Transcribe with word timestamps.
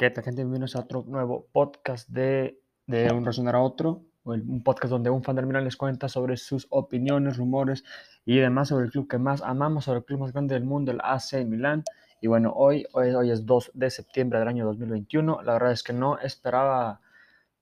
¿Qué 0.00 0.08
tal, 0.08 0.24
gente? 0.24 0.40
Bienvenidos 0.40 0.76
a 0.76 0.80
otro 0.80 1.04
nuevo 1.06 1.46
podcast 1.52 2.08
de, 2.08 2.58
de 2.86 3.12
Un 3.12 3.22
Razonar 3.22 3.54
a 3.54 3.60
Otro, 3.60 4.06
un 4.24 4.62
podcast 4.62 4.90
donde 4.90 5.10
un 5.10 5.22
fan 5.22 5.36
del 5.36 5.44
Milan 5.44 5.64
les 5.64 5.76
cuenta 5.76 6.08
sobre 6.08 6.38
sus 6.38 6.66
opiniones, 6.70 7.36
rumores 7.36 7.84
y 8.24 8.38
demás 8.38 8.68
sobre 8.68 8.86
el 8.86 8.92
club 8.92 9.06
que 9.06 9.18
más 9.18 9.42
amamos, 9.42 9.84
sobre 9.84 9.98
el 9.98 10.06
club 10.06 10.20
más 10.20 10.32
grande 10.32 10.54
del 10.54 10.64
mundo, 10.64 10.90
el 10.90 11.00
AC 11.02 11.44
Milan. 11.44 11.84
Y 12.22 12.28
bueno, 12.28 12.50
hoy, 12.56 12.86
hoy, 12.94 13.10
hoy 13.10 13.30
es 13.30 13.44
2 13.44 13.72
de 13.74 13.90
septiembre 13.90 14.38
del 14.38 14.48
año 14.48 14.64
2021. 14.64 15.42
La 15.42 15.52
verdad 15.52 15.72
es 15.72 15.82
que 15.82 15.92
no 15.92 16.18
esperaba 16.18 17.02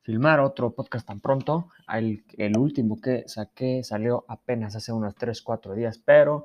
filmar 0.02 0.38
otro 0.38 0.70
podcast 0.70 1.08
tan 1.08 1.18
pronto. 1.18 1.70
El, 1.92 2.24
el 2.36 2.56
último 2.56 3.00
que 3.00 3.24
saqué 3.26 3.82
salió 3.82 4.24
apenas 4.28 4.76
hace 4.76 4.92
unos 4.92 5.16
3, 5.16 5.42
4 5.42 5.74
días, 5.74 5.98
pero 5.98 6.44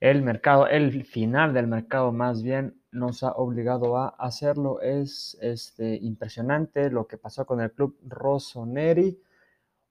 el 0.00 0.22
mercado, 0.22 0.66
el 0.66 1.04
final 1.04 1.52
del 1.52 1.66
mercado 1.66 2.10
más 2.12 2.42
bien 2.42 2.80
nos 2.90 3.22
ha 3.22 3.32
obligado 3.32 3.98
a 3.98 4.08
hacerlo. 4.08 4.80
Es 4.80 5.36
este, 5.42 5.96
impresionante 5.96 6.90
lo 6.90 7.06
que 7.06 7.18
pasó 7.18 7.46
con 7.46 7.60
el 7.60 7.72
club 7.72 7.98
Rossoneri. 8.06 9.20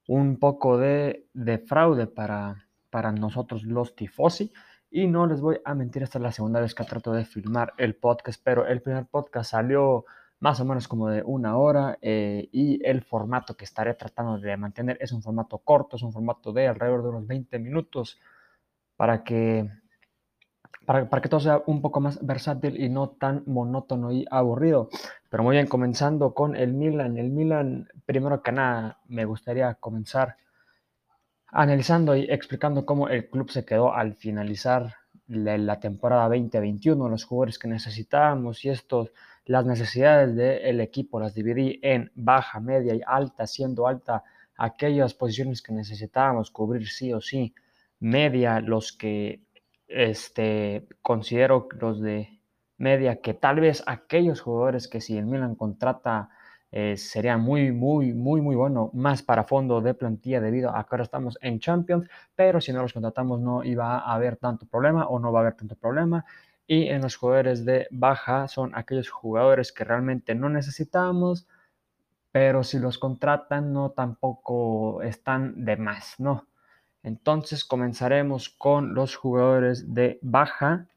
Un 0.07 0.39
poco 0.39 0.77
de, 0.77 1.27
de 1.33 1.59
fraude 1.59 2.07
para, 2.07 2.67
para 2.89 3.11
nosotros 3.11 3.63
los 3.63 3.95
tifosi. 3.95 4.51
Y 4.89 5.05
no 5.07 5.27
les 5.27 5.39
voy 5.39 5.59
a 5.63 5.75
mentir, 5.75 6.01
esta 6.01 6.17
es 6.17 6.23
la 6.23 6.31
segunda 6.31 6.59
vez 6.59 6.73
que 6.73 6.83
trato 6.83 7.13
de 7.13 7.25
filmar 7.25 7.73
el 7.77 7.95
podcast, 7.95 8.41
pero 8.43 8.65
el 8.65 8.81
primer 8.81 9.05
podcast 9.05 9.51
salió 9.51 10.05
más 10.39 10.59
o 10.59 10.65
menos 10.65 10.87
como 10.87 11.09
de 11.09 11.21
una 11.23 11.57
hora 11.57 11.99
eh, 12.01 12.49
y 12.51 12.83
el 12.87 13.03
formato 13.03 13.55
que 13.55 13.65
estaré 13.65 13.93
tratando 13.93 14.39
de 14.39 14.57
mantener 14.57 14.97
es 14.99 15.11
un 15.11 15.21
formato 15.21 15.59
corto, 15.59 15.97
es 15.97 16.01
un 16.01 16.13
formato 16.13 16.51
de 16.53 16.67
alrededor 16.67 17.03
de 17.03 17.09
unos 17.09 17.27
20 17.27 17.59
minutos 17.59 18.19
para 18.95 19.23
que 19.23 19.69
para, 20.85 21.07
que 21.21 21.29
todo 21.29 21.39
sea 21.39 21.61
un 21.67 21.81
poco 21.81 21.99
más 21.99 22.25
versátil 22.25 22.81
y 22.81 22.89
no 22.89 23.09
tan 23.09 23.43
monótono 23.45 24.11
y 24.11 24.25
aburrido. 24.31 24.89
Pero 25.29 25.43
muy 25.43 25.55
bien, 25.55 25.67
comenzando 25.67 26.33
con 26.33 26.55
el 26.55 26.73
Milan. 26.73 27.17
El 27.17 27.29
Milan, 27.29 27.87
primero 28.05 28.41
que 28.41 28.51
nada, 28.51 28.99
me 29.07 29.25
gustaría 29.25 29.75
comenzar 29.75 30.37
analizando 31.51 32.15
y 32.15 32.23
explicando 32.29 32.85
cómo 32.85 33.07
el 33.09 33.29
club 33.29 33.49
se 33.51 33.65
quedó 33.65 33.93
al 33.93 34.15
finalizar 34.15 34.95
la, 35.27 35.79
temporada 35.79 36.23
2021, 36.29 37.07
los 37.07 37.23
jugadores 37.23 37.59
que 37.59 37.67
necesitábamos 37.67 38.65
y 38.65 38.69
estos, 38.69 39.11
las 39.45 39.65
necesidades 39.65 40.35
del 40.35 40.81
equipo 40.81 41.19
las 41.19 41.35
dividí 41.35 41.79
en 41.83 42.11
baja, 42.15 42.59
media 42.59 42.95
y 42.95 43.01
alta, 43.05 43.45
siendo 43.45 43.87
alta 43.87 44.23
aquellas 44.57 45.13
posiciones 45.13 45.61
que 45.61 45.71
necesitábamos 45.71 46.51
cubrir 46.51 46.87
sí 46.87 47.13
o 47.13 47.21
sí, 47.21 47.53
media 47.99 48.59
los 48.59 48.91
que 48.91 49.41
este, 49.89 50.87
considero 51.01 51.67
los 51.79 52.01
de 52.01 52.39
media 52.77 53.21
que 53.21 53.33
tal 53.33 53.59
vez 53.59 53.83
aquellos 53.87 54.41
jugadores 54.41 54.87
que 54.87 55.01
si 55.01 55.17
el 55.17 55.25
Milan 55.25 55.55
contrata 55.55 56.29
eh, 56.71 56.97
sería 56.97 57.37
muy, 57.37 57.71
muy, 57.71 58.13
muy, 58.13 58.41
muy 58.41 58.55
bueno, 58.55 58.91
más 58.93 59.23
para 59.23 59.43
fondo 59.43 59.81
de 59.81 59.95
plantilla 59.95 60.39
debido 60.39 60.69
a 60.69 60.83
que 60.83 60.89
ahora 60.91 61.03
estamos 61.03 61.37
en 61.41 61.59
Champions, 61.59 62.07
pero 62.35 62.61
si 62.61 62.71
no 62.71 62.81
los 62.83 62.93
contratamos 62.93 63.41
no 63.41 63.63
iba 63.63 63.97
a 63.99 64.13
haber 64.13 64.37
tanto 64.37 64.67
problema 64.67 65.07
o 65.07 65.19
no 65.19 65.31
va 65.31 65.39
a 65.39 65.41
haber 65.43 65.55
tanto 65.55 65.75
problema. 65.75 66.25
Y 66.67 66.87
en 66.89 67.01
los 67.01 67.15
jugadores 67.15 67.65
de 67.65 67.87
baja 67.89 68.47
son 68.47 68.71
aquellos 68.75 69.09
jugadores 69.09 69.71
que 69.73 69.83
realmente 69.83 70.35
no 70.35 70.49
necesitamos, 70.49 71.47
pero 72.31 72.63
si 72.63 72.79
los 72.79 72.99
contratan 72.99 73.73
no 73.73 73.91
tampoco 73.91 75.01
están 75.01 75.65
de 75.65 75.77
más, 75.77 76.19
¿no? 76.19 76.47
Entonces 77.03 77.63
comenzaremos 77.63 78.49
con 78.49 78.93
los 78.93 79.15
jugadores 79.15 79.93
de 79.93 80.19
baja, 80.21 80.87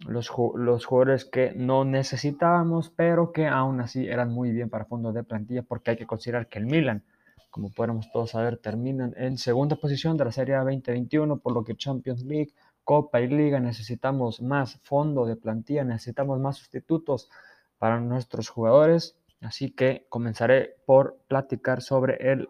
los, 0.00 0.28
jugadores 0.28 1.24
que 1.24 1.52
no 1.54 1.84
necesitábamos, 1.84 2.90
pero 2.90 3.32
que 3.32 3.46
aún 3.46 3.80
así 3.80 4.08
eran 4.08 4.30
muy 4.32 4.50
bien 4.50 4.68
para 4.68 4.84
fondo 4.84 5.12
de 5.12 5.22
plantilla, 5.22 5.62
porque 5.62 5.92
hay 5.92 5.96
que 5.96 6.06
considerar 6.06 6.48
que 6.48 6.58
el 6.58 6.66
Milan, 6.66 7.04
como 7.50 7.70
podemos 7.70 8.10
todos 8.10 8.30
saber, 8.30 8.58
terminan 8.58 9.14
en 9.16 9.38
segunda 9.38 9.76
posición 9.76 10.16
de 10.16 10.24
la 10.24 10.32
Serie 10.32 10.56
2021, 10.56 11.38
por 11.38 11.52
lo 11.52 11.64
que 11.64 11.76
Champions 11.76 12.24
League, 12.24 12.52
Copa 12.82 13.20
y 13.20 13.28
Liga 13.28 13.60
necesitamos 13.60 14.42
más 14.42 14.80
fondo 14.82 15.24
de 15.24 15.36
plantilla, 15.36 15.84
necesitamos 15.84 16.40
más 16.40 16.56
sustitutos 16.56 17.30
para 17.78 18.00
nuestros 18.00 18.48
jugadores. 18.48 19.16
Así 19.40 19.70
que 19.70 20.06
comenzaré 20.08 20.76
por 20.86 21.18
platicar 21.28 21.82
sobre 21.82 22.16
el 22.32 22.48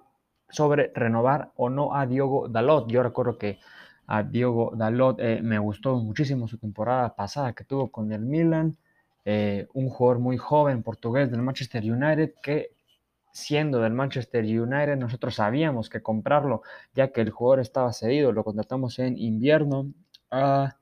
sobre 0.52 0.92
renovar 0.94 1.50
o 1.56 1.68
no 1.70 1.94
a 1.94 2.06
Diogo 2.06 2.46
Dalot. 2.48 2.88
Yo 2.88 3.02
recuerdo 3.02 3.38
que 3.38 3.58
a 4.06 4.22
Diogo 4.22 4.72
Dalot 4.76 5.18
eh, 5.20 5.40
me 5.42 5.58
gustó 5.58 5.96
muchísimo 5.96 6.46
su 6.46 6.58
temporada 6.58 7.14
pasada 7.16 7.54
que 7.54 7.64
tuvo 7.64 7.90
con 7.90 8.12
el 8.12 8.20
Milan, 8.20 8.76
eh, 9.24 9.66
un 9.72 9.88
jugador 9.88 10.20
muy 10.20 10.36
joven 10.36 10.82
portugués 10.82 11.30
del 11.30 11.42
Manchester 11.42 11.82
United 11.82 12.34
que 12.42 12.72
siendo 13.32 13.80
del 13.80 13.94
Manchester 13.94 14.44
United 14.44 14.96
nosotros 14.96 15.36
sabíamos 15.36 15.88
que 15.88 16.02
comprarlo 16.02 16.62
ya 16.94 17.12
que 17.12 17.22
el 17.22 17.30
jugador 17.30 17.60
estaba 17.60 17.92
cedido, 17.92 18.32
lo 18.32 18.44
contratamos 18.44 18.98
en 18.98 19.16
invierno 19.18 19.92
a, 20.30 20.76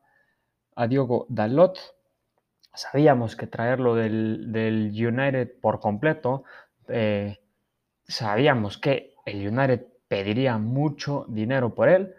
a 0.74 0.86
Diogo 0.88 1.26
Dalot. 1.28 1.78
Sabíamos 2.72 3.36
que 3.36 3.46
traerlo 3.46 3.94
del, 3.94 4.52
del 4.52 4.90
United 4.94 5.60
por 5.60 5.80
completo, 5.80 6.44
eh, 6.88 7.38
sabíamos 8.06 8.78
que 8.78 9.14
el 9.30 9.46
United 9.46 9.86
pediría 10.08 10.58
mucho 10.58 11.24
dinero 11.28 11.74
por 11.74 11.88
él, 11.88 12.14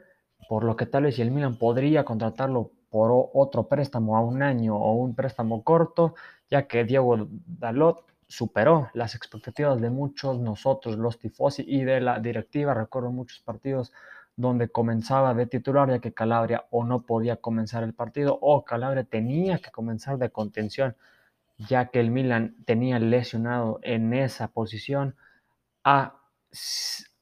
por 0.47 0.63
lo 0.63 0.75
que 0.75 0.85
tal 0.85 1.03
vez 1.03 1.19
el 1.19 1.31
Milan 1.31 1.57
podría 1.57 2.05
contratarlo 2.05 2.71
por 2.89 3.29
otro 3.33 3.67
préstamo 3.67 4.17
a 4.17 4.21
un 4.21 4.43
año 4.43 4.75
o 4.75 4.93
un 4.93 5.15
préstamo 5.15 5.63
corto, 5.63 6.15
ya 6.49 6.67
que 6.67 6.83
Diego 6.83 7.27
Dalot 7.45 8.05
superó 8.27 8.89
las 8.93 9.15
expectativas 9.15 9.79
de 9.81 9.89
muchos 9.89 10.39
nosotros, 10.39 10.97
los 10.97 11.19
tifosi 11.19 11.63
y 11.67 11.83
de 11.83 12.01
la 12.01 12.19
directiva. 12.19 12.73
Recuerdo 12.73 13.11
muchos 13.11 13.39
partidos 13.39 13.91
donde 14.35 14.69
comenzaba 14.69 15.33
de 15.33 15.45
titular, 15.45 15.89
ya 15.89 15.99
que 15.99 16.13
Calabria 16.13 16.65
o 16.71 16.83
no 16.83 17.01
podía 17.01 17.37
comenzar 17.37 17.83
el 17.83 17.93
partido, 17.93 18.37
o 18.41 18.63
Calabria 18.63 19.03
tenía 19.03 19.59
que 19.59 19.71
comenzar 19.71 20.17
de 20.17 20.29
contención, 20.29 20.95
ya 21.57 21.87
que 21.87 21.99
el 21.99 22.11
Milan 22.11 22.55
tenía 22.65 22.99
lesionado 22.99 23.79
en 23.83 24.13
esa 24.13 24.47
posición 24.47 25.15
a 25.83 26.20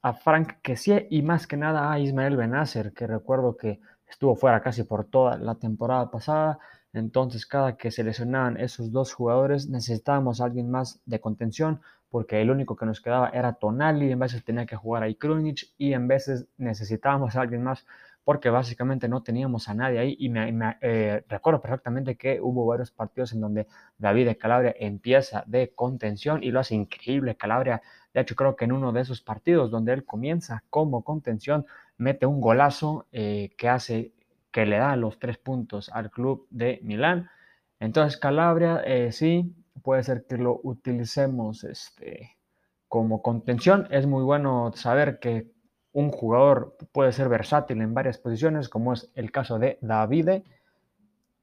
a 0.02 0.14
Frank 0.14 0.54
Kessie 0.62 1.06
y 1.10 1.22
más 1.22 1.46
que 1.46 1.56
nada 1.56 1.92
a 1.92 1.98
Ismael 1.98 2.36
Benacer, 2.36 2.92
que 2.92 3.06
recuerdo 3.06 3.56
que 3.56 3.80
estuvo 4.08 4.34
fuera 4.34 4.60
casi 4.62 4.82
por 4.82 5.04
toda 5.04 5.38
la 5.38 5.54
temporada 5.54 6.10
pasada. 6.10 6.58
Entonces, 6.92 7.46
cada 7.46 7.76
que 7.76 7.90
se 7.90 8.02
lesionaban 8.02 8.56
esos 8.56 8.90
dos 8.90 9.14
jugadores, 9.14 9.68
necesitábamos 9.68 10.40
a 10.40 10.46
alguien 10.46 10.70
más 10.70 11.00
de 11.06 11.20
contención, 11.20 11.80
porque 12.10 12.40
el 12.40 12.50
único 12.50 12.74
que 12.74 12.86
nos 12.86 13.00
quedaba 13.00 13.28
era 13.28 13.52
Tonali, 13.52 14.10
en 14.10 14.18
veces 14.18 14.44
tenía 14.44 14.66
que 14.66 14.74
jugar 14.74 15.04
ahí 15.04 15.14
Krunic 15.14 15.68
y 15.78 15.92
en 15.92 16.08
veces 16.08 16.48
necesitábamos 16.56 17.36
a 17.36 17.42
alguien 17.42 17.62
más 17.62 17.86
porque 18.24 18.50
básicamente 18.50 19.08
no 19.08 19.22
teníamos 19.22 19.68
a 19.68 19.74
nadie 19.74 19.98
ahí 19.98 20.16
y 20.18 20.28
me, 20.28 20.76
eh, 20.80 21.24
recuerdo 21.28 21.60
perfectamente 21.60 22.16
que 22.16 22.40
hubo 22.40 22.66
varios 22.66 22.90
partidos 22.90 23.32
en 23.32 23.40
donde 23.40 23.66
David 23.98 24.26
de 24.26 24.36
Calabria 24.36 24.74
empieza 24.78 25.44
de 25.46 25.72
contención 25.74 26.42
y 26.42 26.50
lo 26.50 26.60
hace 26.60 26.74
increíble. 26.74 27.36
Calabria, 27.36 27.82
de 28.12 28.20
hecho 28.20 28.36
creo 28.36 28.56
que 28.56 28.66
en 28.66 28.72
uno 28.72 28.92
de 28.92 29.00
esos 29.00 29.22
partidos 29.22 29.70
donde 29.70 29.92
él 29.92 30.04
comienza 30.04 30.64
como 30.70 31.02
contención, 31.02 31.66
mete 31.96 32.26
un 32.26 32.40
golazo 32.40 33.06
eh, 33.12 33.50
que 33.56 33.68
hace 33.68 34.12
que 34.50 34.66
le 34.66 34.78
da 34.78 34.96
los 34.96 35.18
tres 35.18 35.38
puntos 35.38 35.88
al 35.90 36.10
club 36.10 36.46
de 36.50 36.80
Milán. 36.82 37.30
Entonces 37.78 38.18
Calabria 38.18 38.82
eh, 38.84 39.12
sí, 39.12 39.54
puede 39.82 40.02
ser 40.02 40.26
que 40.26 40.36
lo 40.36 40.60
utilicemos 40.62 41.64
este, 41.64 42.36
como 42.88 43.22
contención. 43.22 43.86
Es 43.90 44.06
muy 44.06 44.22
bueno 44.24 44.72
saber 44.74 45.18
que 45.20 45.50
un 45.92 46.10
jugador 46.10 46.76
puede 46.92 47.12
ser 47.12 47.28
versátil 47.28 47.80
en 47.80 47.94
varias 47.94 48.18
posiciones, 48.18 48.68
como 48.68 48.92
es 48.92 49.10
el 49.14 49.32
caso 49.32 49.58
de 49.58 49.78
Davide. 49.80 50.44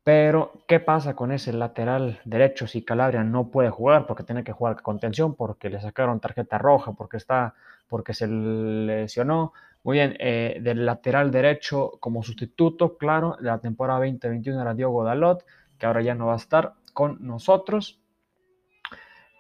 Pero, 0.03 0.53
¿qué 0.67 0.79
pasa 0.79 1.15
con 1.15 1.33
ese 1.33 1.51
lateral 1.51 2.21
derecho 2.23 2.65
si 2.65 2.81
Calabria 2.81 3.23
no 3.25 3.49
puede 3.49 3.69
jugar 3.69 4.07
porque 4.07 4.23
tiene 4.23 4.43
que 4.43 4.53
jugar 4.53 4.81
con 4.81 4.99
tensión, 4.99 5.35
porque 5.35 5.69
le 5.69 5.81
sacaron 5.81 6.21
tarjeta 6.21 6.57
roja, 6.57 6.93
porque, 6.93 7.17
está, 7.17 7.55
porque 7.89 8.13
se 8.13 8.27
lesionó? 8.27 9.51
Muy 9.83 9.97
bien, 9.97 10.15
eh, 10.19 10.59
del 10.61 10.85
lateral 10.85 11.29
derecho 11.29 11.91
como 11.99 12.23
sustituto, 12.23 12.97
claro, 12.97 13.35
de 13.39 13.47
la 13.47 13.59
temporada 13.59 13.99
2021 13.99 14.61
era 14.61 14.73
Diogo 14.73 15.03
Dalot, 15.03 15.45
que 15.77 15.85
ahora 15.85 16.01
ya 16.01 16.15
no 16.15 16.27
va 16.27 16.33
a 16.33 16.37
estar 16.37 16.73
con 16.93 17.17
nosotros. 17.19 17.99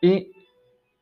Y 0.01 0.33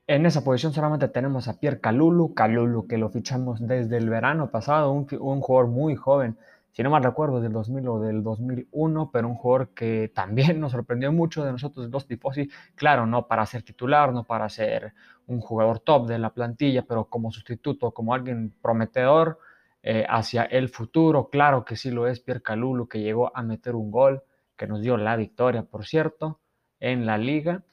en 0.07 0.25
esa 0.25 0.44
posición 0.44 0.74
solamente 0.74 1.07
tenemos 1.07 1.48
a 1.48 1.60
Pierre 1.60 1.80
Calulu, 1.80 2.34
Calulu 2.36 2.88
que 2.88 2.98
lo 2.98 3.10
fichamos 3.10 3.66
desde 3.66 3.98
el 3.98 4.10
verano 4.10 4.52
pasado, 4.52 4.92
un, 4.92 5.06
jugador 5.07 5.68
muy 5.68 5.96
joven, 5.96 6.38
si 6.72 6.84
no 6.84 6.92
mal 6.92 7.04
recuerdo 7.04 7.42
del 7.42 7.54
2000 7.54 7.88
o 7.88 8.00
del 8.00 8.22
2001, 8.22 9.10
pero 9.12 9.28
un 9.28 9.36
jugador 9.36 9.69
que 9.69 10.12
también 10.13 10.60
nos 10.62 10.74
sorprendió 10.74 11.12
mucho 11.12 11.44
de 11.44 11.52
nosotros 11.52 11.90
los 11.90 12.38
y 12.38 12.50
claro, 12.75 13.07
no 13.07 13.28
para 13.28 13.46
ser 13.48 13.63
titular, 13.63 14.13
no 14.13 14.24
para 14.25 14.48
ser 14.50 14.94
un 15.25 15.40
jugador 15.40 15.80
top 15.80 16.08
de 16.08 16.19
la 16.19 16.31
plantilla, 16.34 16.84
pero 16.84 17.06
como 17.06 17.31
sustituto, 17.31 17.92
como 17.92 18.13
alguien 18.13 18.54
prometedor 18.62 19.40
eh, 19.81 20.06
hacia 20.08 20.44
el 20.44 20.69
futuro, 20.69 21.30
claro 21.30 21.66
que 21.66 21.75
sí 21.75 21.90
lo 21.90 22.08
es 22.08 22.19
Pierre 22.19 22.44
Calulu 22.44 22.88
que 22.88 23.01
llegó 23.01 23.36
a 23.36 23.42
meter 23.42 23.74
un 23.75 23.90
gol 23.90 24.24
que 24.56 24.68
nos 24.68 24.81
dio 24.81 24.98
la 24.98 25.16
victoria, 25.16 25.63
por 25.63 25.86
cierto, 25.86 26.40
en 26.80 27.06
la 27.08 27.18
liga 27.18 27.63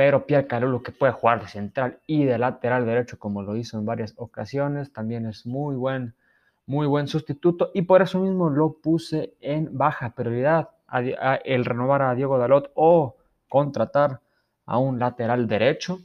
pero 0.00 0.24
Pierre 0.24 0.46
que 0.46 0.92
puede 0.92 1.12
jugar 1.12 1.42
de 1.42 1.48
central 1.48 1.98
y 2.06 2.24
de 2.24 2.38
lateral 2.38 2.86
derecho 2.86 3.18
como 3.18 3.42
lo 3.42 3.54
hizo 3.54 3.76
en 3.76 3.84
varias 3.84 4.14
ocasiones, 4.16 4.94
también 4.94 5.26
es 5.26 5.44
muy 5.44 5.76
buen, 5.76 6.14
muy 6.64 6.86
buen 6.86 7.06
sustituto. 7.06 7.70
Y 7.74 7.82
por 7.82 8.00
eso 8.00 8.18
mismo 8.18 8.48
lo 8.48 8.80
puse 8.80 9.34
en 9.42 9.76
baja 9.76 10.14
prioridad 10.14 10.70
el 11.44 11.66
renovar 11.66 12.00
a 12.00 12.14
Diego 12.14 12.38
Dalot 12.38 12.72
o 12.76 13.16
contratar 13.46 14.20
a 14.64 14.78
un 14.78 14.98
lateral 14.98 15.46
derecho, 15.46 15.98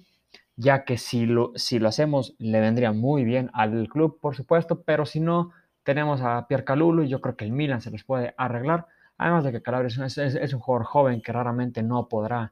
ya 0.57 0.83
que 0.83 0.97
si 0.97 1.25
lo, 1.25 1.53
si 1.55 1.79
lo 1.79 1.87
hacemos 1.87 2.35
le 2.37 2.59
vendría 2.59 2.91
muy 2.91 3.23
bien 3.23 3.49
al 3.53 3.87
club, 3.87 4.19
por 4.19 4.35
supuesto, 4.35 4.81
pero 4.81 5.05
si 5.05 5.21
no, 5.21 5.51
tenemos 5.83 6.19
a 6.21 6.49
Pierre 6.49 6.65
Calulu 6.65 7.03
y 7.03 7.07
yo 7.07 7.21
creo 7.21 7.37
que 7.37 7.45
el 7.45 7.53
Milan 7.53 7.79
se 7.79 7.91
los 7.91 8.03
puede 8.03 8.33
arreglar, 8.35 8.87
además 9.17 9.45
de 9.45 9.53
que 9.53 9.61
Calabria 9.61 9.87
es 9.87 10.53
un 10.53 10.59
jugador 10.59 10.85
joven 10.85 11.21
que 11.21 11.31
raramente 11.31 11.81
no 11.81 12.09
podrá 12.09 12.51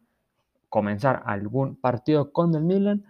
comenzar 0.74 1.22
algún 1.28 1.76
partido 1.76 2.34
con 2.34 2.56
el 2.56 2.64
Milan. 2.64 3.06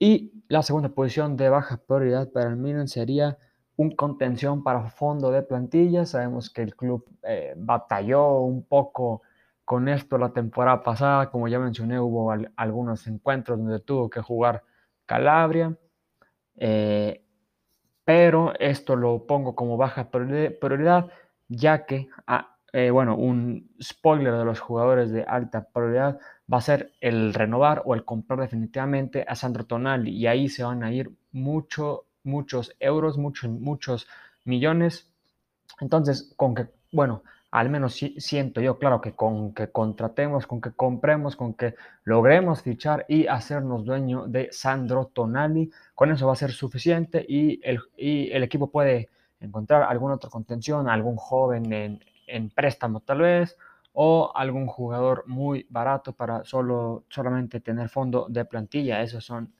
Y 0.00 0.32
la 0.48 0.64
segunda 0.64 0.88
posición 0.88 1.36
de 1.36 1.48
baja 1.48 1.76
prioridad 1.76 2.32
para 2.32 2.50
el 2.50 2.56
Milan 2.56 2.88
sería 2.88 3.38
un 3.76 3.94
contención 3.94 4.64
para 4.64 4.90
fondo 4.90 5.30
de 5.30 5.42
plantilla. 5.42 6.06
Sabemos 6.06 6.50
que 6.50 6.62
el 6.62 6.74
club 6.74 7.08
eh, 7.22 7.54
batalló 7.56 8.40
un 8.40 8.64
poco 8.64 9.22
con 9.64 9.88
esto 9.88 10.18
la 10.18 10.32
temporada 10.32 10.82
pasada. 10.82 11.30
Como 11.30 11.46
ya 11.46 11.60
mencioné, 11.60 12.00
hubo 12.00 12.34
algunos 12.56 13.06
encuentros 13.06 13.58
donde 13.58 13.78
tuvo 13.78 14.10
que 14.10 14.20
jugar 14.20 14.64
Calabria. 15.06 15.78
Eh, 16.56 17.24
pero 18.04 18.54
esto 18.58 18.96
lo 18.96 19.24
pongo 19.24 19.54
como 19.54 19.76
baja 19.76 20.10
prioridad, 20.10 21.06
ya 21.46 21.86
que, 21.86 22.08
ah, 22.26 22.53
eh, 22.76 22.90
bueno, 22.90 23.14
un 23.16 23.70
spoiler 23.80 24.34
de 24.34 24.44
los 24.44 24.58
jugadores 24.58 25.12
de 25.12 25.22
alta 25.22 25.68
prioridad 25.72 26.18
va 26.52 26.58
a 26.58 26.60
ser 26.60 26.92
el 27.00 27.32
renovar 27.32 27.82
o 27.84 27.94
el 27.94 28.04
comprar 28.04 28.40
definitivamente 28.40 29.24
a 29.28 29.36
Sandro 29.36 29.64
Tonali 29.64 30.10
y 30.10 30.26
ahí 30.26 30.48
se 30.48 30.64
van 30.64 30.82
a 30.82 30.92
ir 30.92 31.12
mucho, 31.30 32.06
muchos 32.24 32.74
euros, 32.80 33.16
muchos, 33.16 33.48
muchos 33.48 34.08
millones. 34.44 35.08
Entonces, 35.78 36.34
con 36.36 36.56
que, 36.56 36.66
bueno, 36.90 37.22
al 37.52 37.70
menos 37.70 37.94
siento 37.94 38.60
yo, 38.60 38.76
claro, 38.76 39.00
que 39.00 39.12
con 39.12 39.54
que 39.54 39.70
contratemos, 39.70 40.48
con 40.48 40.60
que 40.60 40.72
compremos, 40.72 41.36
con 41.36 41.54
que 41.54 41.76
logremos 42.02 42.62
fichar 42.62 43.06
y 43.08 43.28
hacernos 43.28 43.84
dueño 43.84 44.26
de 44.26 44.48
Sandro 44.50 45.12
Tonali, 45.14 45.70
con 45.94 46.10
eso 46.10 46.26
va 46.26 46.32
a 46.32 46.36
ser 46.36 46.50
suficiente 46.50 47.24
y 47.28 47.60
el, 47.62 47.78
y 47.96 48.32
el 48.32 48.42
equipo 48.42 48.68
puede 48.68 49.10
encontrar 49.38 49.84
alguna 49.84 50.14
otra 50.14 50.28
contención, 50.28 50.88
algún 50.88 51.14
joven 51.14 51.72
en, 51.72 52.00
en 52.26 52.50
préstamo 52.50 53.00
tal 53.00 53.20
vez, 53.20 53.56
o 53.94 54.32
algún 54.34 54.66
jugador 54.66 55.24
muy 55.26 55.66
barato 55.70 56.12
para 56.12 56.44
solo, 56.44 57.04
solamente 57.08 57.60
tener 57.60 57.88
fondo 57.88 58.26
de 58.28 58.44
plantilla. 58.44 59.02
Esos 59.02 59.24
son 59.24 59.54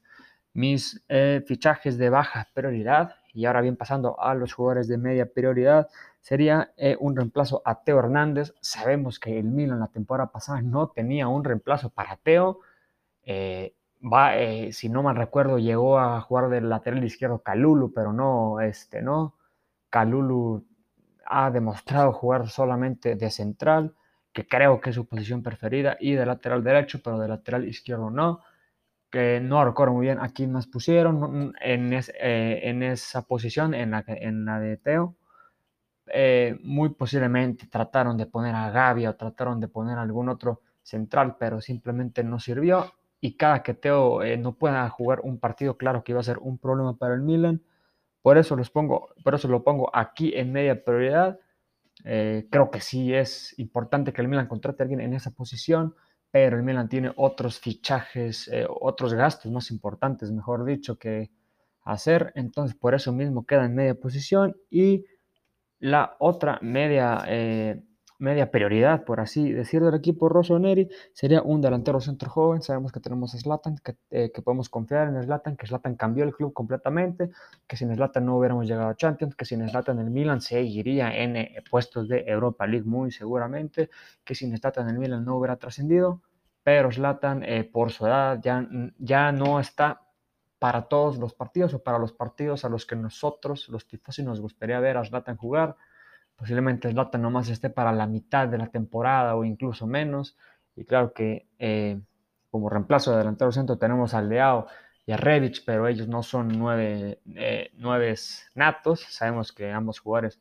mis 0.52 1.04
eh, 1.08 1.42
fichajes 1.46 1.96
de 1.98 2.10
baja 2.10 2.48
prioridad. 2.52 3.14
Y 3.32 3.46
ahora 3.46 3.60
bien, 3.60 3.76
pasando 3.76 4.20
a 4.20 4.34
los 4.34 4.52
jugadores 4.52 4.88
de 4.88 4.98
media 4.98 5.26
prioridad, 5.26 5.88
sería 6.20 6.72
eh, 6.76 6.96
un 6.98 7.16
reemplazo 7.16 7.62
a 7.64 7.82
Teo 7.84 7.98
Hernández. 8.00 8.54
Sabemos 8.60 9.20
que 9.20 9.38
el 9.38 9.44
Milan 9.46 9.80
la 9.80 9.88
temporada 9.88 10.30
pasada 10.30 10.62
no 10.62 10.88
tenía 10.88 11.28
un 11.28 11.44
reemplazo 11.44 11.90
para 11.90 12.16
Teo. 12.16 12.60
Eh, 13.22 13.74
va, 14.02 14.32
si 14.72 14.88
no 14.88 15.02
mal 15.04 15.16
recuerdo, 15.16 15.58
llegó 15.58 15.98
a 15.98 16.20
jugar 16.20 16.48
del 16.48 16.68
lateral 16.68 17.04
izquierdo 17.04 17.40
Calulu, 17.40 17.92
pero 17.92 18.12
no, 18.12 18.60
este, 18.60 19.00
no. 19.02 19.34
Calulu 19.90 20.64
ha 21.26 21.50
demostrado 21.50 22.12
jugar 22.12 22.48
solamente 22.48 23.16
de 23.16 23.30
central 23.30 23.94
que 24.34 24.46
creo 24.46 24.80
que 24.80 24.90
es 24.90 24.96
su 24.96 25.06
posición 25.06 25.42
preferida, 25.42 25.96
y 26.00 26.14
de 26.14 26.26
lateral 26.26 26.62
derecho, 26.64 27.00
pero 27.02 27.18
de 27.18 27.28
lateral 27.28 27.66
izquierdo 27.66 28.10
no. 28.10 28.40
Que 29.10 29.40
no 29.40 29.64
recuerdo 29.64 29.94
muy 29.94 30.06
bien 30.06 30.18
a 30.18 30.30
quién 30.30 30.52
más 30.52 30.66
pusieron 30.66 31.54
en, 31.60 31.92
eh, 31.92 32.60
en 32.64 32.82
esa 32.82 33.22
posición, 33.22 33.74
en 33.74 33.92
la, 33.92 34.04
en 34.08 34.44
la 34.44 34.58
de 34.58 34.76
Teo. 34.76 35.16
Eh, 36.06 36.58
muy 36.62 36.90
posiblemente 36.90 37.66
trataron 37.68 38.16
de 38.18 38.26
poner 38.26 38.54
a 38.54 38.70
Gavi 38.70 39.06
o 39.06 39.14
trataron 39.14 39.60
de 39.60 39.68
poner 39.68 39.98
a 39.98 40.02
algún 40.02 40.28
otro 40.28 40.62
central, 40.82 41.36
pero 41.38 41.60
simplemente 41.60 42.24
no 42.24 42.40
sirvió. 42.40 42.92
Y 43.20 43.36
cada 43.36 43.62
que 43.62 43.74
Teo 43.74 44.22
eh, 44.22 44.36
no 44.36 44.54
pueda 44.54 44.88
jugar 44.90 45.20
un 45.22 45.38
partido, 45.38 45.76
claro 45.78 46.02
que 46.02 46.12
iba 46.12 46.20
a 46.20 46.24
ser 46.24 46.38
un 46.38 46.58
problema 46.58 46.96
para 46.98 47.14
el 47.14 47.22
Milan. 47.22 47.62
Por 48.24 48.38
eso, 48.38 48.56
los 48.56 48.70
pongo, 48.70 49.10
por 49.22 49.34
eso 49.34 49.48
lo 49.48 49.62
pongo 49.62 49.94
aquí 49.94 50.32
en 50.34 50.50
media 50.50 50.82
prioridad. 50.82 51.38
Eh, 52.06 52.48
creo 52.50 52.70
que 52.70 52.80
sí 52.80 53.12
es 53.12 53.54
importante 53.58 54.14
que 54.14 54.22
el 54.22 54.28
Milan 54.28 54.48
contrate 54.48 54.82
a 54.82 54.84
alguien 54.84 55.02
en 55.02 55.12
esa 55.12 55.32
posición, 55.32 55.94
pero 56.30 56.56
el 56.56 56.62
Milan 56.62 56.88
tiene 56.88 57.12
otros 57.16 57.60
fichajes, 57.60 58.48
eh, 58.48 58.66
otros 58.66 59.12
gastos 59.12 59.52
más 59.52 59.70
importantes, 59.70 60.32
mejor 60.32 60.64
dicho, 60.64 60.98
que 60.98 61.32
hacer. 61.82 62.32
Entonces, 62.34 62.74
por 62.74 62.94
eso 62.94 63.12
mismo 63.12 63.44
queda 63.44 63.66
en 63.66 63.74
media 63.74 63.94
posición. 63.94 64.56
Y 64.70 65.04
la 65.78 66.16
otra 66.18 66.58
media 66.62 67.24
eh, 67.28 67.82
media 68.24 68.50
prioridad, 68.50 69.04
por 69.04 69.20
así 69.20 69.52
decirlo, 69.52 69.86
del 69.86 70.00
equipo 70.00 70.28
Rossoneri 70.28 70.88
sería 71.12 71.42
un 71.42 71.60
delantero 71.60 72.00
centro 72.00 72.30
joven. 72.30 72.62
Sabemos 72.62 72.90
que 72.90 72.98
tenemos 72.98 73.34
a 73.34 73.38
Zlatan, 73.38 73.76
que, 73.84 73.96
eh, 74.10 74.32
que, 74.32 74.42
podemos 74.42 74.68
confiar 74.68 75.08
en 75.08 75.22
Zlatan, 75.22 75.56
que 75.56 75.66
Zlatan 75.66 75.94
cambió 75.94 76.24
el 76.24 76.32
club 76.34 76.52
completamente, 76.52 77.30
que 77.68 77.76
sin 77.76 77.94
Zlatan 77.94 78.24
no 78.26 78.38
hubiéramos 78.38 78.66
llegado 78.66 78.88
a 78.88 78.96
Champions, 78.96 79.36
que 79.36 79.44
sin 79.44 79.68
Zlatan 79.68 79.98
el 79.98 80.10
Milan 80.10 80.40
seguiría 80.40 81.14
en 81.14 81.36
eh, 81.36 81.62
puestos 81.70 82.08
de 82.08 82.24
Europa 82.26 82.66
League 82.66 82.86
muy 82.86 83.12
seguramente, 83.12 83.90
que 84.24 84.34
sin 84.34 84.56
Zlatan 84.56 84.88
el 84.88 84.98
Milan 84.98 85.24
no 85.24 85.36
hubiera 85.36 85.56
trascendido, 85.56 86.22
pero 86.62 86.90
Zlatan 86.90 87.44
eh, 87.44 87.62
por 87.64 87.92
su 87.92 88.06
edad 88.06 88.40
ya, 88.42 88.66
ya 88.98 89.32
no 89.32 89.60
está 89.60 90.00
para 90.58 90.88
todos 90.88 91.18
los 91.18 91.34
partidos 91.34 91.74
o 91.74 91.82
para 91.82 91.98
los 91.98 92.14
partidos 92.14 92.64
a 92.64 92.70
los 92.70 92.86
que 92.86 92.96
nosotros, 92.96 93.68
los 93.68 93.86
tifosi, 93.86 94.22
nos 94.22 94.40
gustaría 94.40 94.80
ver 94.80 94.96
a 94.96 95.04
Zlatan 95.04 95.36
jugar 95.36 95.76
Posiblemente 96.36 96.90
Zlatan 96.90 97.22
nomás 97.22 97.48
esté 97.48 97.70
para 97.70 97.92
la 97.92 98.06
mitad 98.06 98.48
de 98.48 98.58
la 98.58 98.68
temporada 98.68 99.36
o 99.36 99.44
incluso 99.44 99.86
menos. 99.86 100.36
Y 100.76 100.84
claro 100.84 101.12
que 101.12 101.46
eh, 101.58 102.00
como 102.50 102.68
reemplazo 102.68 103.12
de 103.12 103.18
delantero 103.18 103.52
centro 103.52 103.78
tenemos 103.78 104.14
a 104.14 104.22
Leao 104.22 104.66
y 105.06 105.12
a 105.12 105.16
Rebic, 105.16 105.64
pero 105.64 105.86
ellos 105.86 106.08
no 106.08 106.22
son 106.22 106.48
nueve, 106.48 107.20
eh, 107.34 107.70
natos. 108.54 109.00
Sabemos 109.10 109.52
que 109.52 109.70
ambos 109.70 110.00
jugadores 110.00 110.40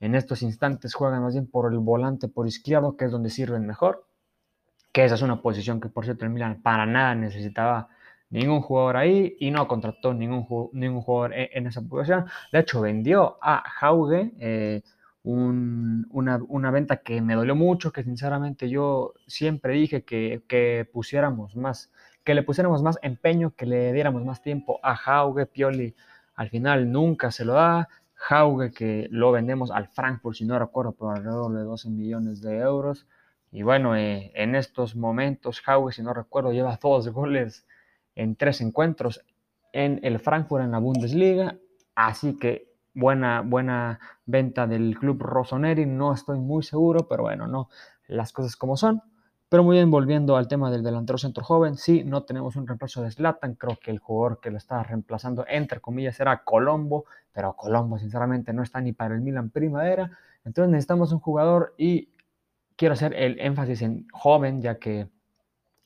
en 0.00 0.14
estos 0.14 0.42
instantes 0.42 0.94
juegan 0.94 1.22
más 1.22 1.34
bien 1.34 1.46
por 1.48 1.72
el 1.72 1.78
volante 1.78 2.28
por 2.28 2.46
izquierdo, 2.46 2.96
que 2.96 3.06
es 3.06 3.10
donde 3.10 3.30
sirven 3.30 3.66
mejor. 3.66 4.06
Que 4.92 5.04
esa 5.04 5.14
es 5.14 5.22
una 5.22 5.42
posición 5.42 5.80
que, 5.80 5.88
por 5.88 6.04
cierto, 6.04 6.24
el 6.24 6.30
Milan 6.30 6.62
para 6.62 6.86
nada 6.86 7.14
necesitaba 7.14 7.88
ningún 8.30 8.60
jugador 8.60 8.96
ahí 8.96 9.36
y 9.38 9.50
no 9.50 9.68
contrató 9.68 10.14
ningún, 10.14 10.46
ningún 10.72 11.02
jugador 11.02 11.34
en, 11.34 11.48
en 11.52 11.66
esa 11.66 11.82
posición. 11.82 12.26
De 12.52 12.60
hecho, 12.60 12.80
vendió 12.80 13.38
a 13.42 13.62
Jauge. 13.68 14.32
Eh, 14.38 14.82
una, 15.22 16.70
venta 16.70 16.98
que 16.98 17.20
me 17.20 17.34
dolió 17.34 17.54
mucho, 17.54 17.92
que 17.92 18.02
sinceramente 18.02 18.68
yo 18.68 19.14
siempre 19.26 19.74
dije 19.74 20.04
que, 20.04 20.88
pusiéramos 20.92 21.56
más, 21.56 21.92
que 22.24 22.34
le 22.34 22.42
pusiéramos 22.42 22.82
más 22.82 22.98
empeño, 23.02 23.54
que 23.54 23.66
le 23.66 23.92
diéramos 23.92 24.24
más 24.24 24.42
tiempo 24.42 24.80
a 24.82 24.96
Jauge, 24.96 25.46
Pioli, 25.46 25.94
al 26.34 26.50
final 26.50 26.90
nunca 26.92 27.30
se 27.30 27.44
lo 27.44 27.54
da. 27.54 27.88
Jauge 28.14 28.72
que 28.72 29.08
lo 29.10 29.30
vendemos 29.32 29.70
al 29.70 29.88
Frankfurt, 29.88 30.36
si 30.36 30.44
no 30.44 30.58
recuerdo, 30.58 30.92
por 30.92 31.16
alrededor 31.16 31.52
de 31.52 31.62
12 31.62 31.90
millones 31.90 32.40
de 32.40 32.58
euros. 32.58 33.06
Y 33.50 33.62
bueno, 33.62 33.96
eh, 33.96 34.32
en 34.34 34.54
estos 34.54 34.96
momentos 34.96 35.60
Jauge, 35.60 35.94
si 35.94 36.02
no 36.02 36.12
recuerdo, 36.12 36.52
lleva 36.52 36.78
dos 36.82 37.08
goles 37.08 37.66
en 38.14 38.36
tres 38.36 38.60
encuentros 38.60 39.24
en 39.72 40.00
el 40.02 40.18
Frankfurt 40.18 40.64
en 40.64 40.72
la 40.72 40.78
Bundesliga. 40.78 41.56
Así 41.94 42.36
que 42.36 42.67
buena, 42.98 43.42
buena 43.42 44.00
venta 44.26 44.66
del 44.66 44.98
club 44.98 45.22
Rossoneri, 45.22 45.86
no 45.86 46.12
estoy 46.12 46.38
muy 46.38 46.62
seguro, 46.62 47.06
pero 47.08 47.22
bueno, 47.22 47.46
no, 47.46 47.68
las 48.08 48.32
cosas 48.32 48.56
como 48.56 48.76
son. 48.76 49.02
Pero 49.48 49.62
muy 49.62 49.76
bien, 49.76 49.90
volviendo 49.90 50.36
al 50.36 50.46
tema 50.46 50.70
del 50.70 50.82
delantero 50.82 51.16
centro 51.16 51.42
joven, 51.42 51.76
sí, 51.76 52.04
no 52.04 52.24
tenemos 52.24 52.56
un 52.56 52.66
reemplazo 52.66 53.02
de 53.02 53.10
Slatan, 53.10 53.54
creo 53.54 53.78
que 53.82 53.90
el 53.90 53.98
jugador 53.98 54.40
que 54.40 54.50
lo 54.50 54.58
está 54.58 54.82
reemplazando, 54.82 55.46
entre 55.48 55.80
comillas, 55.80 56.20
era 56.20 56.44
Colombo, 56.44 57.06
pero 57.32 57.54
Colombo 57.54 57.98
sinceramente 57.98 58.52
no 58.52 58.62
está 58.62 58.80
ni 58.80 58.92
para 58.92 59.14
el 59.14 59.22
Milan 59.22 59.48
primavera, 59.50 60.10
entonces 60.44 60.70
necesitamos 60.70 61.12
un 61.12 61.20
jugador 61.20 61.74
y 61.78 62.10
quiero 62.76 62.92
hacer 62.92 63.14
el 63.14 63.40
énfasis 63.40 63.80
en 63.80 64.06
joven, 64.12 64.60
ya 64.60 64.78
que 64.78 65.08